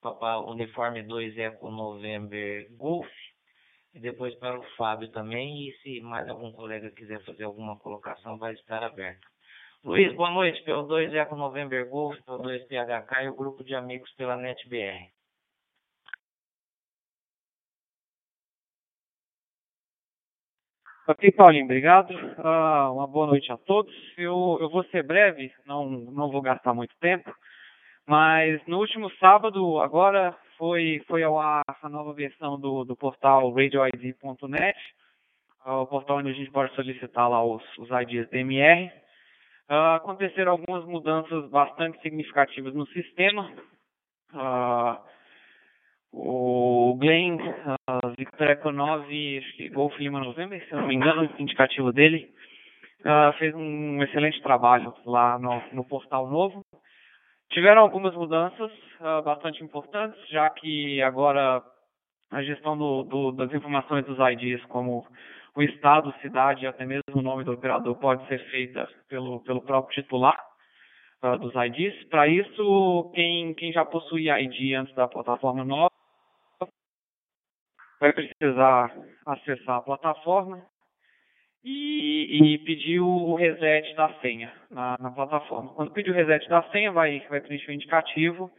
Papá 0.00 0.38
Uniforme 0.38 1.02
2 1.02 1.36
Eco 1.36 1.70
November 1.70 2.66
Golf, 2.74 3.06
e 3.92 4.00
depois 4.00 4.34
para 4.36 4.58
o 4.58 4.64
Fábio 4.76 5.10
também, 5.10 5.68
e 5.68 5.72
se 5.82 6.00
mais 6.00 6.26
algum 6.26 6.50
colega 6.50 6.90
quiser 6.92 7.22
fazer 7.26 7.44
alguma 7.44 7.78
colocação, 7.78 8.38
vai 8.38 8.54
estar 8.54 8.82
aberto. 8.82 9.28
Luiz, 9.84 10.14
boa 10.14 10.30
noite. 10.30 10.64
PO2 10.64 11.12
Eco 11.12 11.36
November 11.36 11.86
Golf, 11.86 12.16
PO2 12.26 12.66
PHK 12.66 13.24
e 13.24 13.28
o 13.28 13.36
grupo 13.36 13.62
de 13.62 13.74
amigos 13.74 14.10
pela 14.14 14.36
NetBR. 14.36 15.17
Ok, 21.10 21.32
Paulinho, 21.32 21.64
obrigado. 21.64 22.10
Uh, 22.10 22.92
uma 22.92 23.06
boa 23.06 23.28
noite 23.28 23.50
a 23.50 23.56
todos. 23.56 23.94
Eu, 24.18 24.58
eu 24.60 24.68
vou 24.68 24.84
ser 24.84 25.02
breve, 25.02 25.50
não, 25.64 25.88
não 25.88 26.30
vou 26.30 26.42
gastar 26.42 26.74
muito 26.74 26.94
tempo, 27.00 27.34
mas 28.06 28.60
no 28.66 28.78
último 28.78 29.10
sábado, 29.12 29.80
agora, 29.80 30.36
foi, 30.58 31.02
foi 31.08 31.22
ao 31.22 31.40
ar 31.40 31.62
a 31.82 31.88
nova 31.88 32.12
versão 32.12 32.60
do, 32.60 32.84
do 32.84 32.94
portal 32.94 33.50
radioid.net, 33.54 34.78
uh, 35.64 35.70
o 35.76 35.86
portal 35.86 36.18
onde 36.18 36.28
a 36.28 36.34
gente 36.34 36.50
pode 36.50 36.74
solicitar 36.74 37.30
lá 37.30 37.42
os, 37.42 37.62
os 37.78 37.88
IDs 38.02 38.28
DMR. 38.28 38.92
Uh, 39.70 39.96
aconteceram 39.96 40.52
algumas 40.52 40.84
mudanças 40.84 41.48
bastante 41.48 41.98
significativas 42.02 42.74
no 42.74 42.86
sistema. 42.88 43.50
Uh, 44.34 44.98
o 46.12 46.96
Glenn 46.98 47.36
uh, 47.36 48.14
Victor 48.16 48.48
Eco 48.48 48.72
9, 48.72 49.38
acho 49.38 49.56
que 49.56 49.68
Golf 49.68 49.96
Lima 49.98 50.20
November, 50.20 50.64
se 50.66 50.74
não 50.74 50.86
me 50.86 50.94
engano, 50.94 51.22
o 51.22 51.42
indicativo 51.42 51.92
dele, 51.92 52.30
uh, 53.00 53.32
fez 53.38 53.54
um 53.54 54.02
excelente 54.02 54.40
trabalho 54.42 54.94
lá 55.04 55.38
no, 55.38 55.62
no 55.72 55.84
portal 55.84 56.28
novo. 56.28 56.64
Tiveram 57.50 57.82
algumas 57.82 58.14
mudanças 58.14 58.70
uh, 59.00 59.22
bastante 59.22 59.62
importantes, 59.62 60.18
já 60.28 60.48
que 60.50 61.00
agora 61.02 61.62
a 62.30 62.42
gestão 62.42 62.76
do, 62.76 63.02
do, 63.04 63.32
das 63.32 63.52
informações 63.52 64.04
dos 64.04 64.18
IDs, 64.18 64.62
como 64.66 65.06
o 65.56 65.62
estado, 65.62 66.14
cidade 66.20 66.64
e 66.64 66.66
até 66.66 66.84
mesmo 66.84 67.02
o 67.14 67.22
nome 67.22 67.44
do 67.44 67.52
operador 67.52 67.96
pode 67.96 68.26
ser 68.28 68.38
feita 68.50 68.88
pelo, 69.08 69.40
pelo 69.40 69.62
próprio 69.62 70.02
titular 70.02 70.38
uh, 71.22 71.38
dos 71.38 71.52
IDs. 71.54 72.04
Para 72.08 72.28
isso, 72.28 73.10
quem, 73.14 73.54
quem 73.54 73.72
já 73.72 73.84
possui 73.84 74.30
ID 74.30 74.74
antes 74.74 74.94
da 74.94 75.08
plataforma 75.08 75.64
nova 75.64 75.87
vai 78.00 78.12
precisar 78.12 78.94
acessar 79.26 79.76
a 79.76 79.82
plataforma 79.82 80.64
e, 81.64 82.54
e 82.54 82.58
pedir 82.58 83.00
o 83.00 83.34
reset 83.34 83.94
da 83.94 84.12
senha 84.20 84.52
na, 84.70 84.96
na, 85.00 85.10
plataforma. 85.10 85.72
Quando 85.74 85.92
pedir 85.92 86.10
o 86.10 86.14
reset 86.14 86.48
da 86.48 86.62
senha, 86.70 86.92
vai, 86.92 87.20
vai 87.28 87.40
preencher 87.40 87.70
o 87.70 87.74
indicativo 87.74 88.50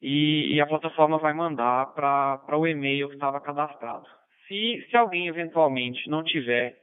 e, 0.00 0.54
e 0.54 0.60
a 0.60 0.66
plataforma 0.66 1.18
vai 1.18 1.32
mandar 1.32 1.94
para 1.94 2.58
o 2.58 2.66
e-mail 2.66 3.08
que 3.08 3.14
estava 3.14 3.40
cadastrado. 3.40 4.06
Se, 4.46 4.86
se 4.88 4.96
alguém 4.96 5.26
eventualmente 5.26 6.08
não 6.08 6.22
tiver 6.22 6.76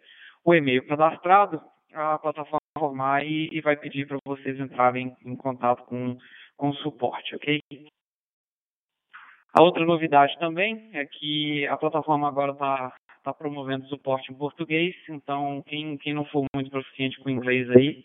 o 0.43 0.53
e-mail 0.53 0.85
cadastrado, 0.87 1.61
a 1.93 2.17
plataforma 2.17 2.59
vai 2.75 2.81
informar 2.83 3.25
e, 3.25 3.49
e 3.51 3.61
vai 3.61 3.77
pedir 3.77 4.07
para 4.07 4.17
vocês 4.25 4.59
entrarem 4.59 5.15
em 5.25 5.35
contato 5.35 5.83
com, 5.85 6.17
com 6.57 6.69
o 6.69 6.75
suporte, 6.75 7.35
ok? 7.35 7.61
A 9.53 9.61
outra 9.61 9.85
novidade 9.85 10.35
também 10.39 10.89
é 10.93 11.05
que 11.05 11.67
a 11.67 11.77
plataforma 11.77 12.27
agora 12.27 12.53
está 12.53 12.91
tá 13.23 13.33
promovendo 13.33 13.85
suporte 13.85 14.31
em 14.31 14.35
português, 14.35 14.95
então 15.07 15.63
quem, 15.67 15.95
quem 15.97 16.11
não 16.11 16.25
for 16.25 16.43
muito 16.55 16.71
proficiente 16.71 17.19
com 17.19 17.29
inglês 17.29 17.69
aí, 17.69 18.03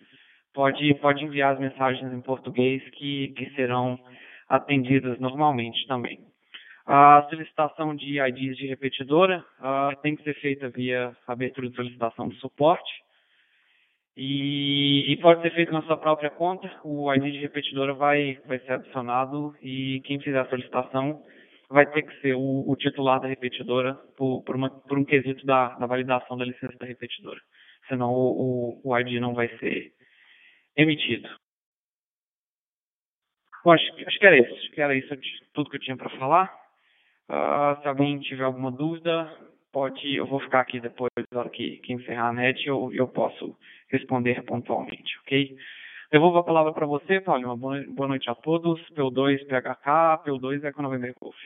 pode, 0.52 0.94
pode 0.96 1.24
enviar 1.24 1.54
as 1.54 1.58
mensagens 1.58 2.12
em 2.12 2.20
português 2.20 2.82
que, 2.90 3.28
que 3.28 3.48
serão 3.54 3.98
atendidas 4.46 5.18
normalmente 5.18 5.86
também. 5.86 6.20
A 6.86 7.26
solicitação 7.30 7.96
de 7.96 8.20
IDs 8.20 8.56
de 8.58 8.66
repetidora 8.66 9.42
uh, 9.58 9.96
tem 10.02 10.16
que 10.16 10.24
ser 10.24 10.34
feita 10.40 10.68
via 10.68 11.16
abertura 11.26 11.70
de 11.70 11.76
solicitação 11.76 12.28
de 12.28 12.36
suporte 12.36 12.92
e, 14.20 15.12
e, 15.12 15.16
pode 15.18 15.40
ser 15.42 15.54
feito 15.54 15.72
na 15.72 15.82
sua 15.82 15.96
própria 15.96 16.28
conta. 16.28 16.68
O 16.82 17.12
ID 17.14 17.32
de 17.32 17.38
repetidora 17.38 17.94
vai, 17.94 18.36
vai 18.46 18.58
ser 18.58 18.72
adicionado 18.72 19.54
e 19.62 20.00
quem 20.04 20.18
fizer 20.18 20.40
a 20.40 20.48
solicitação 20.48 21.22
vai 21.70 21.86
ter 21.90 22.02
que 22.02 22.20
ser 22.20 22.34
o, 22.34 22.64
o 22.68 22.76
titular 22.76 23.20
da 23.20 23.28
repetidora 23.28 23.94
por, 24.16 24.42
por, 24.42 24.56
uma, 24.56 24.70
por 24.70 24.98
um 24.98 25.04
quesito 25.04 25.44
da, 25.44 25.70
da, 25.76 25.86
validação 25.86 26.36
da 26.36 26.44
licença 26.44 26.76
da 26.78 26.86
repetidora. 26.86 27.40
senão 27.88 28.10
o, 28.10 28.80
o, 28.84 28.90
o 28.90 28.98
ID 28.98 29.20
não 29.20 29.34
vai 29.34 29.48
ser 29.58 29.92
emitido. 30.76 31.28
Bom, 33.64 33.72
acho, 33.72 33.84
acho 34.06 34.18
que 34.18 34.26
era 34.26 34.38
isso. 34.38 34.54
Acho 34.54 34.70
que 34.70 34.80
era 34.80 34.94
isso 34.94 35.14
tudo 35.52 35.68
que 35.70 35.76
eu 35.76 35.80
tinha 35.80 35.96
para 35.96 36.10
falar. 36.18 36.50
Uh, 37.28 37.82
se 37.82 37.88
alguém 37.88 38.18
tiver 38.20 38.44
alguma 38.44 38.70
dúvida, 38.70 39.30
pode. 39.72 40.14
Eu 40.14 40.26
vou 40.26 40.40
ficar 40.40 40.60
aqui 40.60 40.80
depois, 40.80 41.10
na 41.30 41.40
hora 41.40 41.50
que, 41.50 41.76
que 41.78 41.92
encerrar 41.92 42.28
a 42.28 42.32
net, 42.32 42.66
eu, 42.66 42.90
eu 42.94 43.06
posso 43.08 43.56
responder 43.88 44.42
pontualmente, 44.44 45.18
ok? 45.20 45.54
Devolvo 46.10 46.38
a 46.38 46.44
palavra 46.44 46.72
para 46.72 46.86
você, 46.86 47.20
Paulo. 47.20 47.44
Uma 47.44 47.56
boa, 47.56 48.08
noite 48.08 48.30
a 48.30 48.34
todos. 48.34 48.80
PO2 48.92 49.46
PHK, 49.46 50.22
PO2 50.24 50.64
Econovender 50.64 51.14
Golf. 51.20 51.36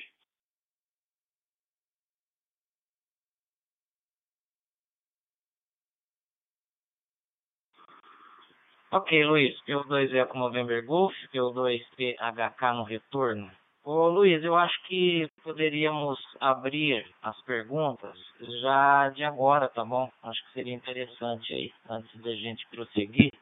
Ok, 8.94 9.24
Luiz, 9.24 9.58
PO2 9.64 10.14
é 10.14 10.26
com 10.26 10.38
November 10.38 10.84
Golf, 10.84 11.14
PO2 11.32 11.80
PHK 11.96 12.74
no 12.74 12.82
retorno. 12.82 13.50
Ô 13.82 14.08
Luiz, 14.08 14.44
eu 14.44 14.54
acho 14.54 14.82
que 14.82 15.30
poderíamos 15.42 16.20
abrir 16.38 17.02
as 17.22 17.40
perguntas 17.44 18.14
já 18.60 19.08
de 19.08 19.24
agora, 19.24 19.70
tá 19.70 19.82
bom? 19.82 20.10
Acho 20.22 20.44
que 20.44 20.52
seria 20.52 20.74
interessante 20.74 21.54
aí, 21.54 21.72
antes 21.88 22.20
da 22.20 22.34
gente 22.34 22.68
prosseguir. 22.68 23.32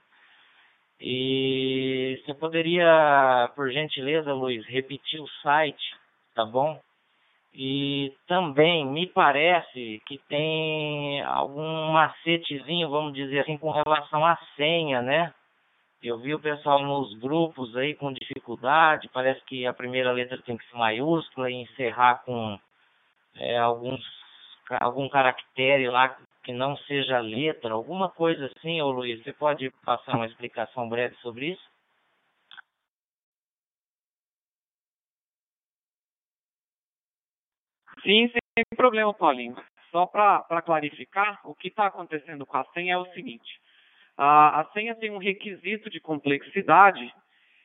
E 1.00 2.22
você 2.24 2.32
poderia, 2.34 3.50
por 3.56 3.72
gentileza, 3.72 4.32
Luiz, 4.32 4.64
repetir 4.66 5.20
o 5.20 5.28
site, 5.42 5.96
tá 6.32 6.44
bom? 6.44 6.80
E 7.52 8.14
também 8.28 8.86
me 8.86 9.08
parece 9.08 10.00
que 10.06 10.16
tem 10.28 11.20
algum 11.22 11.90
macetezinho, 11.90 12.88
vamos 12.88 13.12
dizer 13.14 13.40
assim, 13.40 13.58
com 13.58 13.72
relação 13.72 14.24
à 14.24 14.38
senha, 14.54 15.02
né? 15.02 15.34
Eu 16.02 16.18
vi 16.18 16.34
o 16.34 16.40
pessoal 16.40 16.82
nos 16.82 17.12
grupos 17.18 17.76
aí 17.76 17.94
com 17.94 18.10
dificuldade, 18.12 19.10
parece 19.12 19.44
que 19.44 19.66
a 19.66 19.72
primeira 19.74 20.10
letra 20.12 20.40
tem 20.40 20.56
que 20.56 20.64
ser 20.66 20.76
maiúscula 20.76 21.50
e 21.50 21.54
encerrar 21.54 22.22
com 22.24 22.58
é, 23.34 23.58
alguns, 23.58 24.00
algum 24.80 25.08
caractere 25.10 25.88
lá 25.90 26.16
que 26.42 26.52
não 26.52 26.74
seja 26.78 27.20
letra, 27.20 27.74
alguma 27.74 28.08
coisa 28.08 28.46
assim, 28.46 28.80
ô 28.80 28.90
Luiz, 28.90 29.22
você 29.22 29.32
pode 29.32 29.70
passar 29.84 30.16
uma 30.16 30.26
explicação 30.26 30.88
breve 30.88 31.14
sobre 31.16 31.50
isso? 31.50 31.70
Sim, 38.02 38.28
sem 38.28 38.64
problema, 38.74 39.12
Paulinho. 39.12 39.56
Só 39.90 40.06
para 40.06 40.62
clarificar, 40.62 41.40
o 41.44 41.54
que 41.54 41.68
está 41.68 41.86
acontecendo 41.86 42.46
com 42.46 42.56
a 42.56 42.64
senha 42.72 42.94
é 42.94 42.98
o 42.98 43.12
seguinte: 43.12 43.60
a, 44.20 44.60
a 44.60 44.64
senha 44.72 44.94
tem 44.94 45.10
um 45.10 45.16
requisito 45.16 45.88
de 45.88 45.98
complexidade 45.98 47.10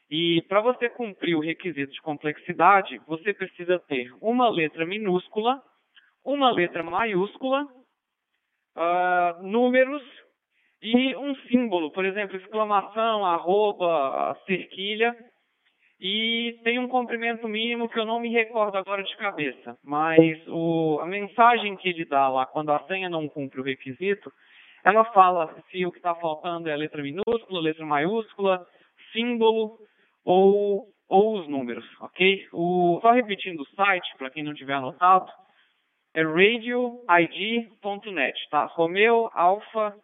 e 0.09 0.41
para 0.47 0.61
você 0.61 0.89
cumprir 0.89 1.35
o 1.35 1.41
requisito 1.41 1.91
de 1.91 2.01
complexidade, 2.01 3.01
você 3.05 3.33
precisa 3.33 3.77
ter 3.79 4.09
uma 4.21 4.47
letra 4.47 4.85
minúscula, 4.85 5.61
uma 6.23 6.49
letra 6.51 6.81
maiúscula, 6.81 7.67
uh, 8.77 9.43
números 9.43 10.01
e 10.81 11.13
um 11.17 11.35
símbolo, 11.47 11.91
por 11.91 12.05
exemplo, 12.05 12.37
exclamação, 12.37 13.25
arroba, 13.25 14.37
cerquilha, 14.45 15.13
e 15.99 16.57
tem 16.63 16.79
um 16.79 16.87
comprimento 16.87 17.49
mínimo 17.49 17.89
que 17.89 17.99
eu 17.99 18.05
não 18.05 18.19
me 18.19 18.29
recordo 18.29 18.77
agora 18.77 19.03
de 19.03 19.17
cabeça, 19.17 19.77
mas 19.83 20.41
o, 20.47 20.99
a 21.01 21.05
mensagem 21.05 21.75
que 21.75 21.89
ele 21.89 22.05
dá 22.05 22.29
lá 22.29 22.45
quando 22.45 22.71
a 22.71 22.79
senha 22.87 23.09
não 23.09 23.27
cumpre 23.27 23.59
o 23.59 23.63
requisito 23.63 24.31
ela 24.85 25.03
fala 25.05 25.51
se 25.71 25.83
o 25.83 25.91
que 25.91 25.97
está 25.97 26.13
faltando 26.13 26.69
é 26.69 26.75
letra 26.77 27.01
minúscula, 27.01 27.59
letra 27.59 27.83
maiúscula, 27.83 28.63
símbolo 29.11 29.79
ou, 30.23 30.87
ou 31.09 31.39
os 31.39 31.47
números, 31.47 31.83
ok? 31.99 32.47
O, 32.53 32.99
só 33.01 33.09
repetindo 33.11 33.61
o 33.61 33.67
site, 33.75 34.15
para 34.19 34.29
quem 34.29 34.43
não 34.43 34.53
tiver 34.53 34.73
anotado, 34.73 35.31
é 36.13 36.21
radioid.net, 36.21 36.79
tá? 38.51 38.65
Romeo, 38.65 39.27
Alfa, 39.33 39.97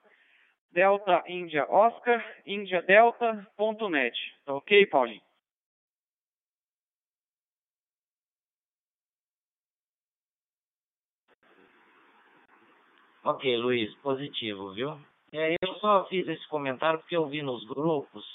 Delta, 0.74 1.24
Índia, 1.28 1.67
Oscar, 1.70 2.26
Índia, 2.44 2.82
Delta.net, 2.82 4.17
tá 4.46 4.56
ok, 4.56 4.88
Paulinho? 4.88 5.22
Ok, 13.24 13.56
Luiz, 13.58 13.94
positivo, 14.02 14.74
viu? 14.74 14.98
É, 15.32 15.56
eu 15.62 15.76
só 15.76 16.06
fiz 16.06 16.28
esse 16.28 16.48
comentário 16.48 17.00
porque 17.00 17.16
eu 17.16 17.28
vi 17.28 17.44
nos 17.44 17.64
grupos. 17.68 18.26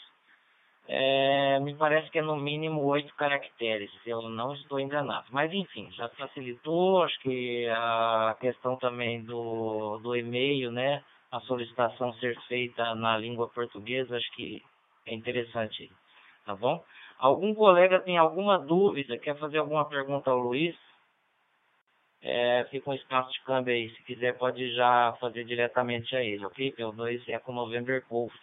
É, 0.86 1.58
me 1.58 1.74
parece 1.74 2.08
que 2.10 2.20
é 2.20 2.22
no 2.22 2.36
mínimo 2.36 2.84
oito 2.84 3.12
caracteres, 3.16 3.90
se 4.04 4.10
eu 4.10 4.22
não 4.22 4.54
estou 4.54 4.78
enganado. 4.78 5.26
Mas 5.32 5.52
enfim, 5.52 5.90
já 5.90 6.08
facilitou, 6.10 7.02
acho 7.02 7.18
que 7.18 7.66
a 7.68 8.36
questão 8.40 8.76
também 8.76 9.24
do, 9.24 9.98
do 9.98 10.14
e-mail, 10.14 10.70
né? 10.70 11.02
A 11.32 11.40
solicitação 11.40 12.12
ser 12.14 12.40
feita 12.42 12.94
na 12.94 13.18
língua 13.18 13.48
portuguesa, 13.48 14.16
acho 14.16 14.32
que 14.36 14.62
é 15.04 15.14
interessante, 15.14 15.90
tá 16.44 16.54
bom? 16.54 16.80
Algum 17.18 17.52
colega 17.52 17.98
tem 17.98 18.16
alguma 18.16 18.56
dúvida, 18.56 19.18
quer 19.18 19.36
fazer 19.36 19.58
alguma 19.58 19.84
pergunta 19.88 20.30
ao 20.30 20.38
Luiz? 20.38 20.76
É, 22.22 22.64
fica 22.70 22.90
um 22.90 22.94
espaço 22.94 23.30
de 23.32 23.42
câmbio 23.44 23.72
aí. 23.74 23.90
Se 23.90 24.02
quiser, 24.04 24.36
pode 24.38 24.74
já 24.74 25.14
fazer 25.20 25.44
diretamente 25.44 26.14
a 26.16 26.22
ele, 26.22 26.44
ok? 26.44 26.72
Pelo 26.72 26.92
2 26.92 27.26
é 27.28 27.38
com 27.38 27.52
November 27.52 28.04
Golf. 28.08 28.34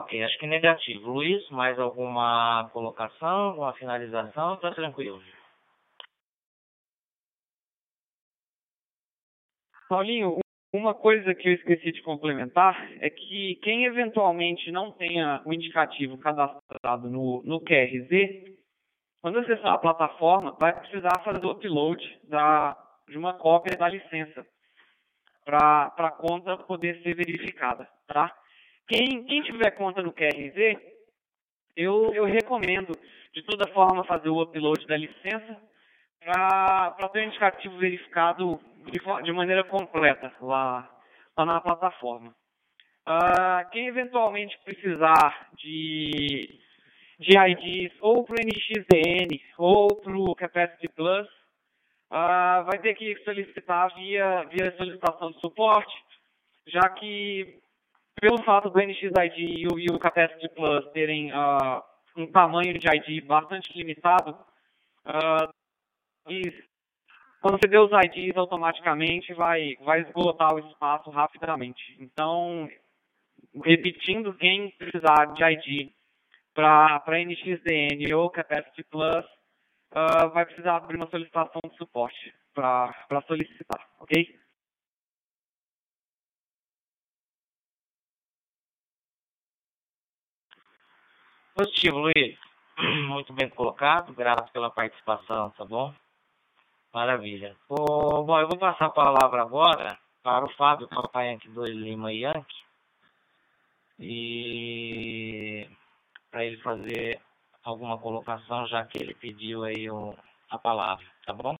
Ok, 0.00 0.22
acho 0.22 0.38
que 0.38 0.46
negativo. 0.46 1.12
Luiz, 1.12 1.48
mais 1.50 1.78
alguma 1.78 2.68
colocação, 2.72 3.28
alguma 3.28 3.72
finalização? 3.74 4.56
Tá 4.56 4.70
tranquilo. 4.72 5.22
Paulinho, 9.88 10.38
uma 10.72 10.94
coisa 10.94 11.34
que 11.34 11.48
eu 11.48 11.52
esqueci 11.52 11.92
de 11.92 12.02
complementar 12.02 12.90
é 13.00 13.08
que 13.08 13.56
quem 13.62 13.84
eventualmente 13.84 14.70
não 14.72 14.90
tenha 14.90 15.42
o 15.44 15.52
indicativo 15.52 16.18
cadastrado 16.18 17.08
no, 17.08 17.42
no 17.44 17.60
QRZ, 17.60 18.54
quando 19.20 19.38
acessar 19.38 19.74
a 19.74 19.78
plataforma, 19.78 20.56
vai 20.58 20.78
precisar 20.78 21.22
fazer 21.24 21.44
o 21.46 21.52
upload 21.52 22.20
da, 22.24 22.76
de 23.08 23.16
uma 23.16 23.34
cópia 23.34 23.76
da 23.76 23.88
licença 23.88 24.44
para 25.44 25.92
a 25.96 26.10
conta 26.10 26.56
poder 26.56 27.00
ser 27.02 27.14
verificada, 27.14 27.88
tá? 28.06 28.34
Quem, 28.88 29.24
quem 29.24 29.42
tiver 29.42 29.70
conta 29.72 30.02
no 30.02 30.12
QRZ, 30.12 30.78
eu, 31.76 32.12
eu 32.14 32.24
recomendo 32.24 32.92
de 33.32 33.42
toda 33.42 33.72
forma 33.72 34.04
fazer 34.04 34.28
o 34.28 34.42
upload 34.42 34.86
da 34.86 34.96
licença 34.96 35.60
para 36.20 37.08
ter 37.12 37.20
o 37.20 37.24
indicativo 37.24 37.76
verificado 37.78 38.60
de, 38.90 39.22
de 39.22 39.32
maneira 39.32 39.64
completa 39.64 40.32
lá, 40.40 40.88
lá 41.36 41.44
na 41.44 41.60
plataforma. 41.60 42.34
Uh, 43.06 43.70
quem 43.70 43.86
eventualmente 43.86 44.58
precisar 44.64 45.50
de, 45.54 46.58
de 47.18 47.36
IDs 47.36 47.92
ou 48.00 48.24
para 48.24 48.36
o 48.36 48.46
NXDN 48.46 49.40
ou 49.58 49.94
para 49.96 50.16
o 50.16 50.34
Capacity 50.34 50.88
Plus, 50.88 51.26
uh, 52.10 52.64
vai 52.64 52.78
ter 52.80 52.94
que 52.94 53.16
solicitar 53.24 53.94
via, 53.94 54.44
via 54.44 54.74
solicitação 54.76 55.32
de 55.32 55.40
suporte, 55.40 55.94
já 56.66 56.88
que 56.88 57.60
pelo 58.20 58.42
fato 58.42 58.70
do 58.70 58.80
NXID 58.80 59.36
e 59.36 59.66
o, 59.66 59.78
e 59.78 59.86
o 59.90 59.98
Capacity 59.98 60.48
Plus 60.54 60.86
terem 60.92 61.30
uh, 61.32 61.82
um 62.16 62.26
tamanho 62.26 62.78
de 62.78 62.86
ID 62.88 63.24
bastante 63.26 63.76
limitado, 63.76 64.30
uh, 65.04 65.52
quando 67.44 67.60
você 67.60 67.68
dê 67.68 67.78
os 67.78 67.90
IDs, 67.92 68.34
automaticamente 68.38 69.34
vai, 69.34 69.76
vai 69.82 70.00
esgotar 70.00 70.54
o 70.54 70.58
espaço 70.60 71.10
rapidamente. 71.10 71.94
Então, 72.00 72.66
repetindo, 73.62 74.32
quem 74.32 74.70
precisar 74.70 75.26
de 75.34 75.44
ID 75.44 75.92
para 76.54 77.02
NXDN 77.06 78.14
ou 78.14 78.30
Capacity 78.30 78.82
Plus, 78.84 79.26
uh, 79.92 80.30
vai 80.32 80.46
precisar 80.46 80.76
abrir 80.76 80.96
uma 80.96 81.10
solicitação 81.10 81.60
de 81.70 81.76
suporte 81.76 82.34
para 82.54 83.22
solicitar, 83.26 83.90
ok? 84.00 84.40
Positivo, 91.54 91.98
Luiz. 91.98 92.38
Muito 93.06 93.34
bem 93.34 93.50
colocado, 93.50 94.14
graças 94.14 94.48
pela 94.48 94.70
participação, 94.70 95.50
tá 95.50 95.64
bom? 95.66 95.94
Maravilha. 96.94 97.56
Oh, 97.68 98.22
bom, 98.22 98.38
eu 98.38 98.46
vou 98.46 98.56
passar 98.56 98.86
a 98.86 98.90
palavra 98.90 99.42
agora 99.42 99.98
para 100.22 100.44
o 100.44 100.50
Fábio 100.50 100.86
Papai 100.86 101.32
Yankee 101.32 101.48
2 101.48 101.70
Lima 101.70 102.12
Yankee 102.12 102.64
e 103.98 105.68
para 106.30 106.44
ele 106.44 106.56
fazer 106.58 107.20
alguma 107.64 107.98
colocação, 107.98 108.64
já 108.68 108.84
que 108.84 109.02
ele 109.02 109.12
pediu 109.12 109.64
aí 109.64 109.90
o, 109.90 110.14
a 110.48 110.56
palavra, 110.56 111.04
tá 111.26 111.32
bom? 111.32 111.56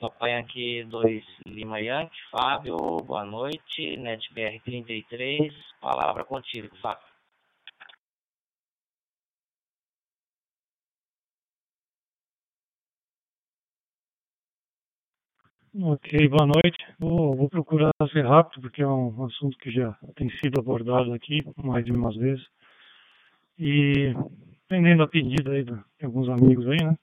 Papai 0.00 0.32
Yankee 0.32 0.82
2 0.82 1.24
Lima 1.46 1.80
Yankee, 1.80 2.20
Fábio, 2.32 2.76
boa 3.04 3.24
noite, 3.24 3.96
NetBR 3.96 4.58
33, 4.64 5.54
palavra 5.80 6.24
contigo, 6.24 6.76
Fábio. 6.78 7.06
Ok, 15.78 16.28
boa 16.30 16.46
noite. 16.46 16.78
Vou, 16.98 17.36
vou, 17.36 17.50
procurar 17.50 17.90
ser 18.10 18.24
rápido, 18.24 18.62
porque 18.62 18.80
é 18.80 18.86
um 18.86 19.26
assunto 19.26 19.58
que 19.58 19.70
já 19.70 19.92
tem 20.14 20.30
sido 20.38 20.58
abordado 20.58 21.12
aqui 21.12 21.40
mais 21.62 21.84
de 21.84 21.92
umas 21.92 22.16
vezes. 22.16 22.42
E 23.58 24.14
atendendo 24.64 25.02
a 25.02 25.08
pedido 25.08 25.50
aí 25.50 25.64
de 25.64 25.74
alguns 26.02 26.30
amigos 26.30 26.66
aí, 26.66 26.82
né? 26.82 26.96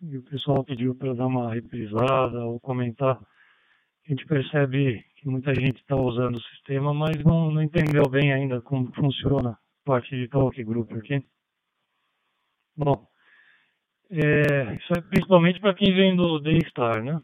E 0.00 0.16
o 0.16 0.22
pessoal 0.22 0.64
pediu 0.64 0.94
para 0.94 1.12
dar 1.12 1.26
uma 1.26 1.52
reprisada 1.52 2.42
ou 2.42 2.58
comentar. 2.58 3.20
A 3.20 4.08
gente 4.08 4.24
percebe 4.24 5.04
que 5.16 5.28
muita 5.28 5.54
gente 5.54 5.76
está 5.76 5.96
usando 5.96 6.36
o 6.36 6.42
sistema, 6.42 6.94
mas 6.94 7.22
não, 7.22 7.50
não 7.50 7.62
entendeu 7.62 8.08
bem 8.08 8.32
ainda 8.32 8.62
como 8.62 8.90
funciona 8.94 9.50
a 9.50 9.58
parte 9.84 10.16
de 10.16 10.26
talk 10.26 10.64
group 10.64 10.90
aqui. 10.92 11.22
Bom, 12.74 13.09
é, 14.10 14.74
isso 14.74 14.92
é 14.96 15.00
principalmente 15.00 15.60
para 15.60 15.74
quem 15.74 15.94
vem 15.94 16.16
do 16.16 16.40
Daystar, 16.40 17.02
né? 17.02 17.20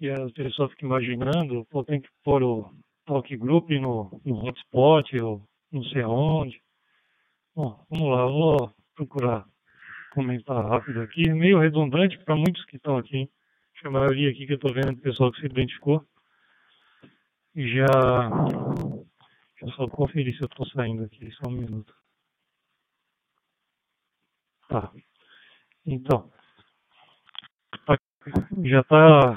E 0.00 0.10
a 0.10 0.30
pessoa 0.30 0.68
fica 0.68 0.84
imaginando, 0.84 1.64
pô, 1.70 1.82
tem 1.82 2.00
que 2.00 2.08
pôr 2.22 2.42
o 2.42 2.72
talk 3.06 3.36
group 3.36 3.70
no, 3.70 4.20
no 4.24 4.44
hotspot 4.44 5.18
ou 5.20 5.42
não 5.72 5.82
sei 5.84 6.02
aonde. 6.02 6.60
Bom, 7.54 7.84
vamos 7.90 8.08
lá, 8.10 8.26
vou 8.26 8.74
procurar 8.94 9.46
comentar 10.12 10.64
rápido 10.64 11.00
aqui, 11.00 11.32
meio 11.32 11.58
redundante 11.58 12.18
para 12.18 12.36
muitos 12.36 12.64
que 12.66 12.76
estão 12.76 12.98
aqui. 12.98 13.28
Que 13.80 13.86
a 13.86 13.90
maioria 13.90 14.30
aqui 14.30 14.46
que 14.46 14.52
eu 14.52 14.56
estou 14.56 14.74
vendo 14.74 14.92
o 14.92 15.00
pessoal 15.00 15.32
que 15.32 15.40
se 15.40 15.46
identificou. 15.46 16.04
E 17.54 17.68
já. 17.68 17.86
Deixa 17.86 19.66
eu 19.66 19.70
só 19.72 19.88
conferir 19.88 20.36
se 20.36 20.42
eu 20.42 20.46
estou 20.46 20.66
saindo 20.68 21.04
aqui, 21.04 21.30
só 21.32 21.48
um 21.48 21.52
minuto. 21.52 21.94
Tá. 24.68 24.92
Então, 25.90 26.30
já 28.62 28.80
está. 28.80 29.36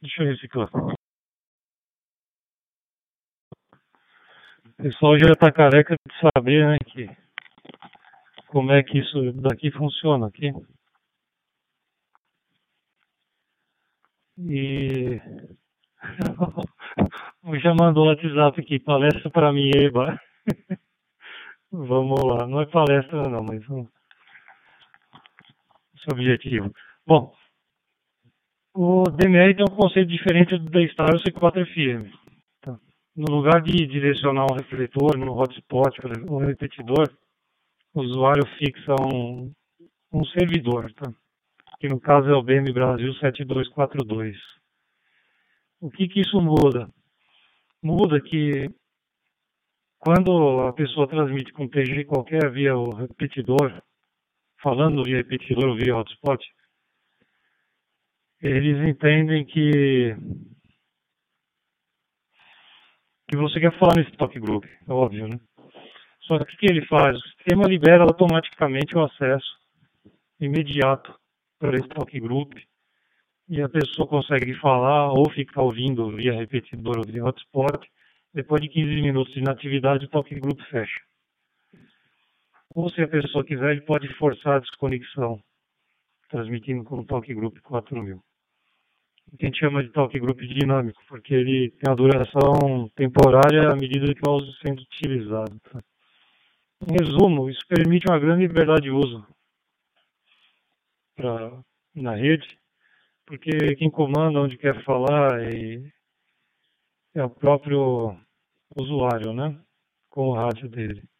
Deixa 0.00 0.22
eu 0.22 0.28
reciclar. 0.28 0.70
O 4.78 4.82
pessoal 4.82 5.18
já 5.18 5.32
está 5.32 5.50
careca 5.50 5.96
de 6.06 6.14
saber 6.20 6.68
né, 6.68 6.78
que, 6.86 7.10
como 8.46 8.70
é 8.70 8.84
que 8.84 8.98
isso 8.98 9.32
daqui 9.32 9.72
funciona 9.72 10.28
aqui. 10.28 10.52
E 14.38 15.20
já 17.60 17.74
mandou 17.74 18.04
o 18.04 18.08
WhatsApp 18.08 18.60
aqui, 18.60 18.78
palestra 18.78 19.28
para 19.30 19.52
mim, 19.52 19.68
Eba. 19.74 20.16
Vamos 21.72 22.22
lá, 22.22 22.46
não 22.46 22.60
é 22.60 22.66
palestra 22.66 23.28
não, 23.28 23.42
mas 23.42 23.66
esse 26.02 26.12
objetivo. 26.12 26.72
Bom, 27.06 27.32
o 28.74 29.04
DMR 29.04 29.54
tem 29.54 29.64
um 29.64 29.76
conceito 29.76 30.08
diferente 30.08 30.58
do 30.58 30.70
da 30.70 30.86
Star 30.88 31.10
C4 31.16 31.64
FM. 31.66 32.12
Tá. 32.60 32.78
No 33.14 33.36
lugar 33.36 33.62
de 33.62 33.86
direcionar 33.86 34.46
um 34.50 34.54
refletor 34.54 35.16
no 35.16 35.32
hotspot 35.32 35.98
ou 36.28 36.38
repetidor, 36.38 37.08
o 37.94 38.00
usuário 38.02 38.46
fixa 38.58 38.94
um, 39.00 39.52
um 40.12 40.24
servidor, 40.24 40.92
tá? 40.94 41.12
que 41.78 41.88
no 41.88 42.00
caso 42.00 42.28
é 42.28 42.34
o 42.34 42.42
BM 42.42 42.72
Brasil 42.72 43.12
7242. 43.14 44.36
O 45.80 45.90
que, 45.90 46.08
que 46.08 46.20
isso 46.20 46.40
muda? 46.40 46.88
Muda 47.82 48.20
que 48.20 48.70
quando 49.98 50.60
a 50.60 50.72
pessoa 50.72 51.08
transmite 51.08 51.52
com 51.52 51.68
TG 51.68 52.04
qualquer 52.04 52.50
via 52.50 52.76
o 52.76 52.94
repetidor, 52.94 53.82
falando 54.62 55.02
via 55.02 55.16
repetidor 55.16 55.76
via 55.76 55.96
hotspot, 55.96 56.42
eles 58.40 58.88
entendem 58.88 59.44
que 59.44 60.16
que 63.28 63.36
você 63.36 63.60
quer 63.60 63.76
falar 63.78 63.96
nesse 63.96 64.12
talk 64.12 64.38
group, 64.38 64.64
é 64.64 64.92
óbvio, 64.92 65.26
né? 65.26 65.40
Só 66.20 66.38
que 66.38 66.54
o 66.54 66.58
que 66.58 66.66
ele 66.66 66.84
faz? 66.86 67.16
O 67.16 67.28
sistema 67.28 67.64
libera 67.66 68.04
automaticamente 68.04 68.96
o 68.96 69.02
acesso 69.02 69.58
imediato 70.38 71.18
para 71.58 71.76
esse 71.76 71.88
talk 71.88 72.20
group 72.20 72.52
e 73.48 73.60
a 73.62 73.68
pessoa 73.68 74.06
consegue 74.06 74.54
falar 74.54 75.12
ou 75.12 75.30
ficar 75.30 75.62
ouvindo 75.62 76.14
via 76.14 76.34
repetidor 76.34 76.98
ou 76.98 77.06
via 77.06 77.24
hotspot. 77.24 77.88
Depois 78.34 78.60
de 78.60 78.68
15 78.68 79.00
minutos 79.00 79.32
de 79.32 79.40
inatividade, 79.40 80.04
o 80.04 80.08
talk 80.08 80.34
group 80.38 80.60
fecha 80.70 81.00
ou 82.74 82.88
se 82.88 83.02
a 83.02 83.08
pessoa 83.08 83.44
quiser, 83.44 83.72
ele 83.72 83.82
pode 83.82 84.08
forçar 84.14 84.56
a 84.56 84.58
desconexão, 84.58 85.42
transmitindo 86.28 86.84
com 86.84 87.00
o 87.00 87.04
Talk 87.04 87.32
Group 87.34 87.58
4000. 87.60 88.22
Que 89.38 89.46
a 89.46 89.48
gente 89.48 89.60
chama 89.60 89.82
de 89.82 89.90
Talk 89.90 90.18
Group 90.18 90.40
dinâmico, 90.40 91.02
porque 91.06 91.34
ele 91.34 91.70
tem 91.70 91.90
a 91.90 91.94
duração 91.94 92.88
temporária 92.94 93.70
à 93.70 93.76
medida 93.76 94.14
que 94.14 94.26
o 94.26 94.32
uso 94.32 94.52
sendo 94.64 94.82
utilizado. 94.82 95.58
Tá? 95.60 95.82
Em 96.88 96.92
resumo, 96.98 97.48
isso 97.48 97.66
permite 97.68 98.08
uma 98.08 98.18
grande 98.18 98.46
liberdade 98.46 98.82
de 98.82 98.90
uso 98.90 99.24
pra, 101.14 101.62
na 101.94 102.14
rede, 102.14 102.58
porque 103.24 103.76
quem 103.76 103.90
comanda 103.90 104.40
onde 104.40 104.58
quer 104.58 104.82
falar 104.82 105.40
é, 105.40 105.92
é 107.14 107.24
o 107.24 107.30
próprio 107.30 108.18
usuário, 108.76 109.32
né? 109.32 109.58
Com 110.10 110.28
o 110.28 110.34
rádio 110.34 110.68
dele 110.68 111.11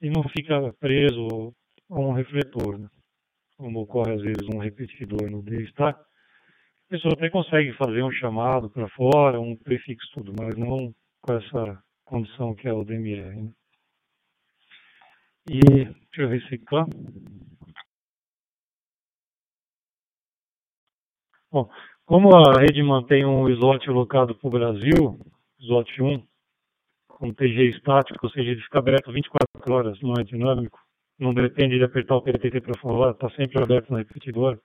e 0.00 0.08
não 0.10 0.22
fica 0.24 0.72
preso 0.74 1.54
a 1.90 1.98
um 1.98 2.12
refletor, 2.12 2.78
né? 2.78 2.88
como 3.56 3.80
ocorre 3.80 4.14
às 4.14 4.22
vezes 4.22 4.48
um 4.48 4.58
repetidor 4.58 5.30
no 5.30 5.42
D-Star. 5.42 5.94
A 5.94 6.88
pessoa 6.88 7.14
até 7.14 7.28
consegue 7.28 7.72
fazer 7.74 8.02
um 8.02 8.10
chamado 8.10 8.70
para 8.70 8.88
fora, 8.88 9.40
um 9.40 9.54
prefixo 9.54 10.10
tudo, 10.14 10.32
mas 10.38 10.56
não 10.56 10.94
com 11.20 11.34
essa 11.34 11.82
condição 12.04 12.54
que 12.54 12.66
é 12.66 12.72
o 12.72 12.84
DMR. 12.84 13.42
Né? 13.42 13.52
E 15.48 15.60
deixa 15.60 16.22
eu 16.22 16.28
reciclar. 16.28 16.86
Bom, 21.52 21.68
como 22.06 22.34
a 22.34 22.60
rede 22.60 22.82
mantém 22.82 23.24
um 23.24 23.48
slot 23.48 23.88
locado 23.90 24.34
para 24.34 24.48
o 24.48 24.50
Brasil, 24.50 25.18
slot 25.60 26.02
1, 26.02 26.26
um 27.20 27.32
TG 27.32 27.70
estático, 27.70 28.18
ou 28.22 28.30
seja, 28.30 28.50
ele 28.50 28.62
fica 28.62 28.78
aberto 28.78 29.12
24 29.12 29.74
horas, 29.74 30.00
não 30.00 30.14
é 30.14 30.24
dinâmico, 30.24 30.80
não 31.18 31.34
depende 31.34 31.76
de 31.76 31.84
apertar 31.84 32.16
o 32.16 32.22
PTT 32.22 32.60
para 32.60 32.80
falar, 32.80 33.10
está 33.10 33.28
sempre 33.30 33.62
aberto 33.62 33.90
no 33.90 33.98
repetidor. 33.98 34.58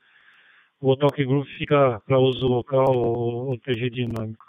O 0.79 0.95
Talk 0.95 1.23
Group 1.23 1.47
fica 1.57 1.99
para 2.05 2.19
uso 2.19 2.47
local 2.47 2.95
ou 2.95 3.57
TG 3.59 3.89
dinâmico. 3.89 4.45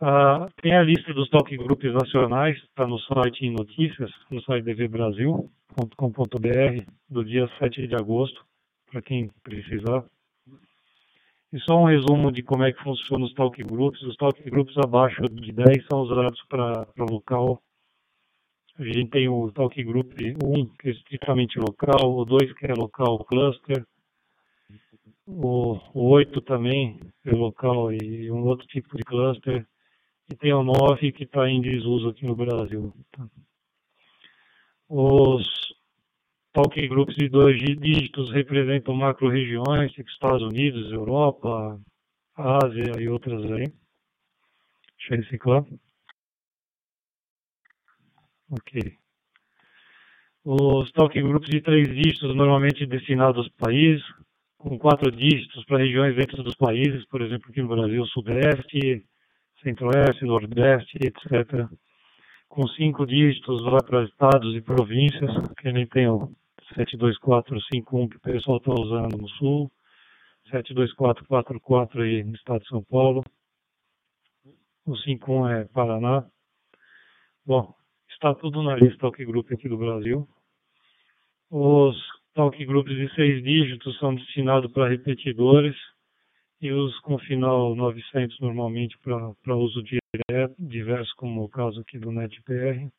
Ah, 0.00 0.48
tem 0.62 0.74
a 0.74 0.82
lista 0.82 1.12
dos 1.12 1.28
Talk 1.28 1.54
Groups 1.56 1.92
nacionais, 1.92 2.56
está 2.56 2.86
no 2.86 2.98
site 3.00 3.44
em 3.44 3.50
notícias, 3.50 4.10
no 4.30 4.40
site 4.42 4.64
dvbrasil.com.br, 4.64 6.92
do 7.08 7.24
dia 7.24 7.48
7 7.58 7.86
de 7.86 7.94
agosto, 7.94 8.44
para 8.90 9.02
quem 9.02 9.30
precisar. 9.42 10.04
E 11.52 11.58
só 11.60 11.80
um 11.80 11.86
resumo 11.86 12.30
de 12.30 12.42
como 12.42 12.62
é 12.62 12.72
que 12.72 12.82
funciona 12.82 13.24
os 13.24 13.34
talk 13.34 13.60
groups. 13.64 14.00
Os 14.02 14.16
talk 14.16 14.40
groups 14.48 14.76
abaixo 14.78 15.22
de 15.22 15.52
10 15.52 15.86
são 15.90 16.02
usados 16.02 16.40
para 16.48 16.86
local. 16.98 17.60
A 18.78 18.84
gente 18.84 19.10
tem 19.10 19.28
o 19.28 19.50
talk 19.50 19.82
group 19.82 20.12
1, 20.42 20.66
que 20.78 20.88
é 20.88 20.92
estritamente 20.92 21.58
local, 21.58 22.16
o 22.16 22.24
2 22.24 22.52
que 22.54 22.66
é 22.66 22.72
local 22.72 23.24
cluster, 23.24 23.84
o, 25.26 25.78
o 25.94 26.10
8 26.10 26.40
também 26.40 26.98
é 27.24 27.30
local 27.30 27.92
e 27.92 28.30
um 28.30 28.44
outro 28.46 28.66
tipo 28.66 28.96
de 28.96 29.02
cluster, 29.02 29.66
e 30.30 30.36
tem 30.36 30.52
o 30.52 30.62
9 30.62 31.12
que 31.12 31.24
está 31.24 31.48
em 31.48 31.60
desuso 31.60 32.08
aqui 32.08 32.24
no 32.24 32.34
Brasil. 32.34 32.92
Os 34.88 35.46
Talk 36.52 36.88
Groups 36.88 37.14
de 37.14 37.28
dois 37.28 37.56
dígitos 37.58 38.32
representam 38.32 38.94
macro-regiões, 38.94 39.92
tipo 39.92 40.10
Estados 40.10 40.42
Unidos, 40.42 40.90
Europa, 40.92 41.80
Ásia 42.36 43.00
e 43.00 43.08
outras 43.08 43.44
aí. 43.52 43.72
Deixa 44.98 45.14
eu 45.14 45.16
reciclar. 45.18 45.64
Ok. 48.50 48.96
Os 50.44 50.90
Talk 50.92 51.22
Groups 51.22 51.48
de 51.48 51.60
três 51.60 51.86
dígitos, 51.86 52.34
normalmente 52.34 52.84
destinados 52.84 53.44
aos 53.44 53.48
países, 53.50 54.02
com 54.58 54.76
quatro 54.76 55.10
dígitos 55.12 55.64
para 55.66 55.78
regiões 55.78 56.16
dentro 56.16 56.42
dos 56.42 56.56
países, 56.56 57.06
por 57.06 57.22
exemplo, 57.22 57.48
aqui 57.48 57.62
no 57.62 57.68
Brasil, 57.68 58.04
Sudeste, 58.06 59.06
Centro-Oeste, 59.62 60.24
Nordeste, 60.24 60.98
etc. 61.00 61.68
Com 62.48 62.66
cinco 62.68 63.06
dígitos 63.06 63.62
vai 63.62 63.80
para 63.86 64.04
estados 64.04 64.56
e 64.56 64.60
províncias, 64.60 65.30
que 65.56 65.70
nem 65.70 65.86
tem 65.86 66.08
o 66.08 66.34
72451 66.74 68.08
que 68.08 68.16
o 68.16 68.20
pessoal 68.20 68.58
está 68.58 68.72
usando 68.72 69.16
no 69.16 69.28
Sul, 69.28 69.70
72444 70.50 72.02
aí 72.02 72.24
no 72.24 72.34
estado 72.34 72.60
de 72.62 72.68
São 72.68 72.82
Paulo, 72.84 73.24
o 74.86 74.96
51 74.96 75.48
é 75.48 75.64
Paraná. 75.66 76.26
Bom, 77.44 77.74
está 78.08 78.34
tudo 78.34 78.62
na 78.62 78.74
lista 78.76 78.98
Talk 78.98 79.24
Group 79.24 79.52
aqui 79.52 79.68
do 79.68 79.78
Brasil. 79.78 80.28
Os 81.50 81.96
Talk 82.34 82.64
Groups 82.64 82.94
de 82.94 83.14
seis 83.14 83.42
dígitos 83.42 83.98
são 83.98 84.14
destinados 84.14 84.70
para 84.72 84.88
repetidores 84.88 85.76
e 86.60 86.70
os 86.72 86.98
com 87.00 87.18
final 87.18 87.74
900 87.74 88.38
normalmente 88.40 88.98
para 88.98 89.56
uso 89.56 89.82
direto, 89.82 90.54
diverso, 90.58 91.12
como 91.16 91.42
o 91.42 91.48
caso 91.48 91.80
aqui 91.80 91.98
do 91.98 92.12
NetBR. 92.12 92.90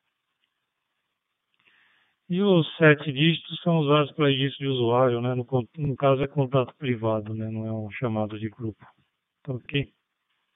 E 2.31 2.41
os 2.41 2.65
sete 2.77 3.11
dígitos 3.11 3.59
são 3.61 3.79
usados 3.79 4.09
para 4.13 4.29
registro 4.29 4.59
de 4.59 4.67
usuário, 4.67 5.19
né? 5.19 5.35
No, 5.35 5.45
no, 5.77 5.95
caso 5.97 6.23
é 6.23 6.27
contato 6.29 6.73
privado, 6.77 7.33
né? 7.33 7.49
Não 7.49 7.67
é 7.67 7.73
um 7.73 7.91
chamado 7.91 8.39
de 8.39 8.47
grupo. 8.47 8.79
Tá 9.43 9.51
ok? 9.51 9.91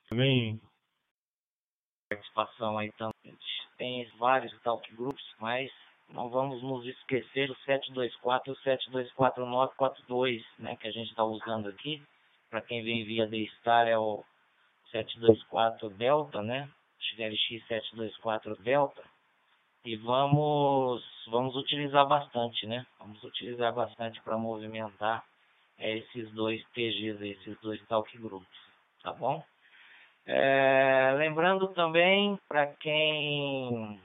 Também 0.07 0.57
participação 2.09 2.77
aí 2.77 2.93
também. 2.93 3.37
Tem 3.77 4.09
vários 4.17 4.57
talk 4.61 4.89
groups, 4.95 5.25
mas 5.37 5.69
não 6.07 6.29
vamos 6.29 6.63
nos 6.63 6.85
esquecer 6.85 7.47
do 7.47 7.55
724 7.65 8.51
e 8.51 8.53
o 8.53 8.59
724942, 8.61 10.45
né, 10.57 10.77
que 10.77 10.87
a 10.87 10.91
gente 10.91 11.09
está 11.09 11.25
usando 11.25 11.67
aqui. 11.67 12.01
Para 12.49 12.61
quem 12.61 12.85
vem 12.85 13.03
via 13.03 13.27
D-Star 13.27 13.85
é 13.85 13.97
o 13.97 14.23
724 14.91 15.89
Delta, 15.89 16.41
né? 16.41 16.69
XLX 17.01 17.67
724 17.67 18.55
Delta. 18.63 19.14
E 19.85 19.95
vamos, 19.97 21.03
vamos 21.27 21.55
utilizar 21.55 22.07
bastante, 22.07 22.65
né? 22.65 22.87
Vamos 22.97 23.23
utilizar 23.23 23.71
bastante 23.71 24.19
para 24.23 24.35
movimentar 24.35 25.23
é, 25.77 25.97
esses 25.97 26.31
dois 26.31 26.59
TGs, 26.73 27.21
esses 27.21 27.55
dois 27.61 27.79
talk 27.87 28.17
groups, 28.17 28.47
tá 29.03 29.13
bom? 29.13 29.43
É, 30.25 31.13
lembrando 31.19 31.67
também 31.75 32.35
para 32.47 32.65
quem 32.77 34.01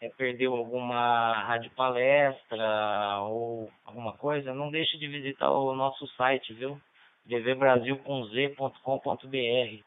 é, 0.00 0.08
perdeu 0.10 0.54
alguma 0.54 1.42
rádio 1.42 1.72
palestra 1.72 3.18
ou 3.22 3.68
alguma 3.84 4.12
coisa, 4.12 4.54
não 4.54 4.70
deixe 4.70 4.96
de 4.96 5.08
visitar 5.08 5.50
o 5.50 5.74
nosso 5.74 6.06
site, 6.14 6.54
viu? 6.54 6.80
dvbrasil.com.br. 7.24 9.82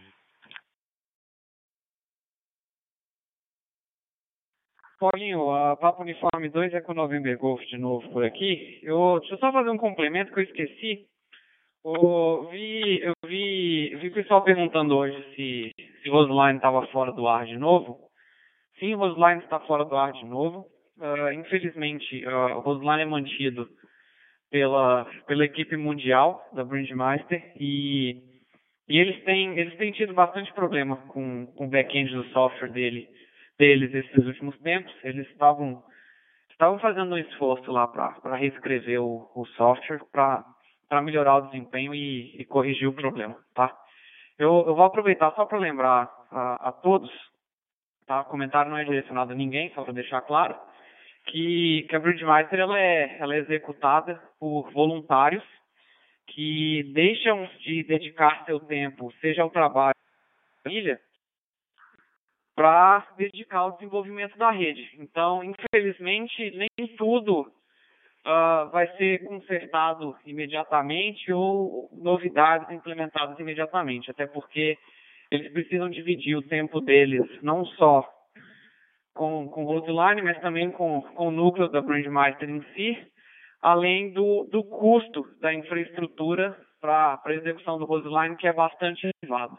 Paulinho, 4.98 5.50
a 5.50 5.76
Papo 5.76 6.02
Uniforme 6.02 6.48
2 6.48 6.72
é 6.72 6.80
com 6.80 6.92
o 6.92 6.94
November 6.94 7.36
Golf 7.36 7.60
de 7.66 7.76
novo 7.76 8.08
por 8.10 8.24
aqui. 8.24 8.80
Eu, 8.82 9.18
deixa 9.20 9.34
eu 9.34 9.38
só 9.38 9.52
fazer 9.52 9.68
um 9.68 9.76
complemento 9.76 10.32
que 10.32 10.40
eu 10.40 10.44
esqueci. 10.44 11.04
Eu 11.84 12.48
vi, 12.50 13.00
eu 13.02 13.12
vi, 13.26 13.94
vi 13.96 14.08
o 14.08 14.14
pessoal 14.14 14.42
perguntando 14.42 14.96
hoje 14.96 15.16
se, 15.34 15.72
se 16.02 16.08
Roseline 16.08 16.56
estava 16.56 16.86
fora 16.88 17.12
do 17.12 17.28
ar 17.28 17.44
de 17.44 17.58
novo. 17.58 17.98
Sim, 18.78 18.94
Roseline 18.94 19.42
está 19.42 19.60
fora 19.60 19.84
do 19.84 19.94
ar 19.94 20.12
de 20.12 20.24
novo. 20.24 20.66
Uh, 20.98 21.30
infelizmente, 21.32 22.26
uh, 22.26 22.58
Roseline 22.60 23.02
é 23.02 23.04
mantido 23.06 23.68
pela, 24.50 25.04
pela 25.26 25.44
equipe 25.44 25.76
mundial 25.76 26.40
da 26.54 26.64
Brandmeister 26.64 27.52
e, 27.60 28.16
e 28.88 28.98
eles, 28.98 29.22
têm, 29.24 29.58
eles 29.58 29.76
têm 29.76 29.92
tido 29.92 30.14
bastante 30.14 30.50
problema 30.54 30.96
com, 31.08 31.46
com 31.54 31.66
o 31.66 31.70
back-end 31.70 32.14
do 32.14 32.24
software 32.30 32.72
dele 32.72 33.06
deles 33.58 33.94
esses 33.94 34.26
últimos 34.26 34.58
tempos, 34.58 34.92
eles 35.02 35.28
estavam 35.28 35.82
estavam 36.50 36.78
fazendo 36.78 37.14
um 37.14 37.18
esforço 37.18 37.70
lá 37.70 37.86
para 37.86 38.36
reescrever 38.36 39.00
o, 39.02 39.30
o 39.34 39.44
software 39.56 40.00
para 40.10 41.02
melhorar 41.02 41.36
o 41.36 41.46
desempenho 41.48 41.94
e, 41.94 42.34
e, 42.40 42.44
corrigir 42.46 42.88
o 42.88 42.94
problema, 42.94 43.36
tá? 43.54 43.76
Eu, 44.38 44.64
eu 44.66 44.74
vou 44.74 44.84
aproveitar 44.84 45.32
só 45.32 45.44
para 45.44 45.58
lembrar 45.58 46.10
a, 46.30 46.68
a, 46.68 46.72
todos, 46.72 47.10
tá? 48.06 48.22
O 48.22 48.24
comentário 48.24 48.70
não 48.70 48.78
é 48.78 48.84
direcionado 48.84 49.32
a 49.32 49.36
ninguém, 49.36 49.70
só 49.74 49.82
para 49.84 49.92
deixar 49.92 50.22
claro, 50.22 50.56
que, 51.26 51.86
que 51.90 51.96
a 51.96 51.98
Bridgemeister 51.98 52.58
ela 52.58 52.78
é, 52.80 53.18
ela 53.18 53.34
é 53.34 53.38
executada 53.38 54.18
por 54.40 54.70
voluntários 54.72 55.44
que 56.28 56.90
deixam 56.94 57.46
de 57.60 57.82
dedicar 57.84 58.44
seu 58.46 58.60
tempo, 58.60 59.12
seja 59.20 59.42
ao 59.42 59.50
trabalho, 59.50 59.94
família, 60.62 60.98
para 62.56 63.06
dedicar 63.18 63.58
ao 63.58 63.72
desenvolvimento 63.72 64.36
da 64.38 64.50
rede. 64.50 64.88
Então, 64.98 65.42
infelizmente, 65.44 66.56
nem 66.56 66.88
tudo 66.96 67.42
uh, 67.42 68.70
vai 68.72 68.88
ser 68.96 69.22
consertado 69.24 70.16
imediatamente 70.24 71.30
ou 71.30 71.90
novidades 71.92 72.70
implementadas 72.70 73.38
imediatamente, 73.38 74.10
até 74.10 74.26
porque 74.26 74.78
eles 75.30 75.52
precisam 75.52 75.90
dividir 75.90 76.34
o 76.34 76.48
tempo 76.48 76.80
deles 76.80 77.28
não 77.42 77.66
só 77.66 78.08
com, 79.14 79.48
com 79.48 79.64
o 79.64 79.66
Roseline, 79.66 80.22
mas 80.22 80.40
também 80.40 80.70
com, 80.70 81.02
com 81.02 81.28
o 81.28 81.30
núcleo 81.30 81.68
da 81.68 81.82
Brandmaster 81.82 82.48
em 82.48 82.62
si, 82.74 82.96
além 83.60 84.12
do, 84.12 84.48
do 84.50 84.64
custo 84.64 85.26
da 85.42 85.52
infraestrutura 85.52 86.56
para 86.80 87.20
a 87.22 87.32
execução 87.34 87.78
do 87.78 87.84
Roseline, 87.84 88.36
que 88.36 88.46
é 88.46 88.52
bastante 88.52 89.10
elevado 89.22 89.58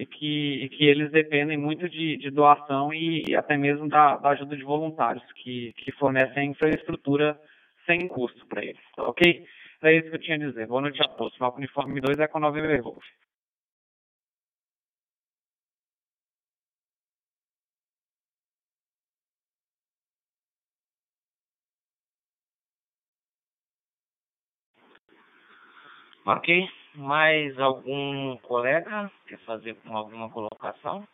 e 0.00 0.06
que, 0.06 0.64
e 0.64 0.68
que 0.70 0.84
eles 0.86 1.10
dependem 1.10 1.58
muito 1.58 1.86
de, 1.88 2.16
de 2.16 2.30
doação 2.30 2.92
e, 2.92 3.22
e, 3.28 3.36
até 3.36 3.56
mesmo 3.56 3.86
da, 3.86 4.16
da, 4.16 4.30
ajuda 4.30 4.56
de 4.56 4.62
voluntários 4.64 5.22
que, 5.34 5.74
que 5.74 5.92
fornecem 5.92 6.50
infraestrutura 6.50 7.38
sem 7.84 8.08
custo 8.08 8.46
para 8.46 8.64
eles, 8.64 8.80
tá, 8.96 9.02
ok? 9.04 9.44
É 9.82 9.96
isso 9.96 10.08
que 10.10 10.16
eu 10.16 10.20
tinha 10.20 10.36
a 10.36 10.38
dizer. 10.38 10.66
Boa 10.66 10.82
noite 10.82 11.02
a 11.02 11.08
todos. 11.08 11.38
Mapa 11.38 11.58
Uniforme 11.58 12.00
2 12.00 12.18
é 12.18 12.28
com 12.28 12.38
9 12.38 12.80
Wolf. 12.82 13.04
Ok. 26.26 26.79
Mais 27.00 27.58
algum 27.58 28.36
colega 28.42 29.10
quer 29.26 29.38
fazer 29.46 29.74
alguma 29.86 30.28
colocação? 30.28 31.08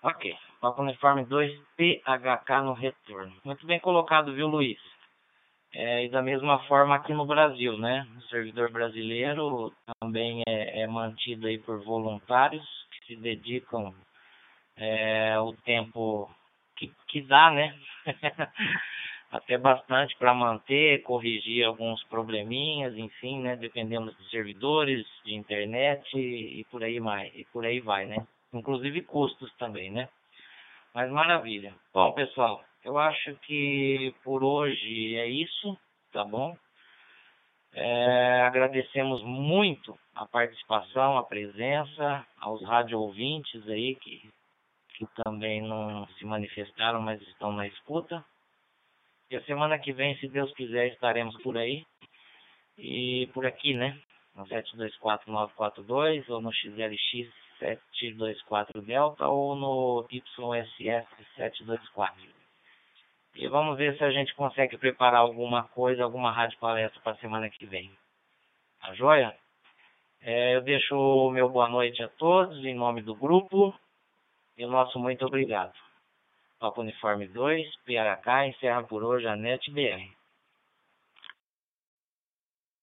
Ok. 0.00 0.32
Papa 0.60 0.80
Uniforme 0.80 1.24
2, 1.24 1.52
PHK 1.76 2.62
no 2.62 2.72
retorno. 2.72 3.34
Muito 3.44 3.66
bem 3.66 3.80
colocado, 3.80 4.32
viu, 4.32 4.46
Luiz? 4.46 4.78
É, 5.74 6.04
e 6.04 6.08
da 6.08 6.22
mesma 6.22 6.60
forma 6.68 6.94
aqui 6.94 7.12
no 7.12 7.26
Brasil, 7.26 7.76
né? 7.76 8.06
O 8.16 8.22
servidor 8.28 8.70
brasileiro 8.70 9.72
também 10.00 10.42
é, 10.46 10.82
é 10.82 10.86
mantido 10.86 11.48
aí 11.48 11.58
por 11.58 11.82
voluntários 11.82 12.64
se 13.06 13.16
dedicam 13.16 13.94
é, 14.76 15.38
o 15.38 15.52
tempo 15.64 16.30
que, 16.76 16.92
que 17.08 17.22
dá, 17.22 17.50
né? 17.50 17.78
Até 19.30 19.56
bastante 19.56 20.14
para 20.18 20.34
manter, 20.34 21.02
corrigir 21.02 21.64
alguns 21.64 22.02
probleminhas, 22.04 22.94
enfim, 22.96 23.40
né? 23.40 23.56
Dependendo 23.56 24.12
dos 24.12 24.30
servidores, 24.30 25.06
de 25.24 25.34
internet 25.34 26.06
e, 26.14 26.60
e 26.60 26.64
por 26.64 26.84
aí 26.84 27.00
mais, 27.00 27.34
e 27.34 27.44
por 27.46 27.64
aí 27.64 27.80
vai, 27.80 28.04
né? 28.06 28.26
Inclusive 28.52 29.00
custos 29.02 29.50
também, 29.54 29.90
né? 29.90 30.08
Mas 30.94 31.10
maravilha. 31.10 31.74
Bom, 31.94 32.12
pessoal, 32.12 32.62
eu 32.84 32.98
acho 32.98 33.34
que 33.46 34.14
por 34.22 34.44
hoje 34.44 35.16
é 35.16 35.26
isso, 35.26 35.78
tá 36.12 36.24
bom? 36.24 36.54
É, 37.74 38.42
agradecemos 38.42 39.22
muito 39.22 39.98
a 40.14 40.26
participação, 40.26 41.16
a 41.16 41.22
presença, 41.22 42.26
aos 42.38 42.62
rádio 42.64 43.00
ouvintes 43.00 43.66
aí 43.68 43.94
que, 43.96 44.28
que 44.96 45.06
também 45.24 45.62
não 45.62 46.06
se 46.18 46.24
manifestaram, 46.24 47.00
mas 47.00 47.20
estão 47.22 47.52
na 47.52 47.66
escuta. 47.66 48.22
E 49.30 49.36
a 49.36 49.44
semana 49.44 49.78
que 49.78 49.92
vem, 49.92 50.16
se 50.18 50.28
Deus 50.28 50.52
quiser, 50.52 50.88
estaremos 50.88 51.40
por 51.42 51.56
aí. 51.56 51.86
E 52.76 53.28
por 53.32 53.46
aqui, 53.46 53.74
né? 53.74 53.98
No 54.34 54.46
724942 54.46 56.28
ou 56.28 56.40
no 56.40 56.52
XLX 56.52 57.32
724 57.58 58.82
Delta 58.82 59.28
ou 59.28 59.54
no 59.54 60.06
YSF 60.10 61.06
724. 61.36 62.41
E 63.34 63.48
vamos 63.48 63.78
ver 63.78 63.96
se 63.96 64.04
a 64.04 64.10
gente 64.10 64.34
consegue 64.34 64.76
preparar 64.76 65.20
alguma 65.20 65.64
coisa, 65.68 66.04
alguma 66.04 66.30
rádio 66.30 66.58
palestra 66.58 67.00
para 67.02 67.16
semana 67.16 67.48
que 67.48 67.64
vem. 67.64 67.90
Tá 68.80 68.92
joia? 68.94 69.34
É, 70.20 70.54
eu 70.54 70.60
deixo 70.60 70.94
o 70.94 71.30
meu 71.30 71.48
boa 71.48 71.68
noite 71.68 72.02
a 72.02 72.08
todos 72.08 72.64
em 72.64 72.74
nome 72.74 73.02
do 73.02 73.14
grupo 73.14 73.74
e 74.56 74.64
o 74.64 74.68
nosso 74.68 74.98
muito 74.98 75.24
obrigado. 75.26 75.72
Papo 76.60 76.80
Uniforme 76.80 77.26
2, 77.26 77.76
PHK, 77.84 78.46
encerra 78.46 78.84
por 78.84 79.02
hoje 79.02 79.26
a 79.26 79.34
NetBR. 79.34 80.21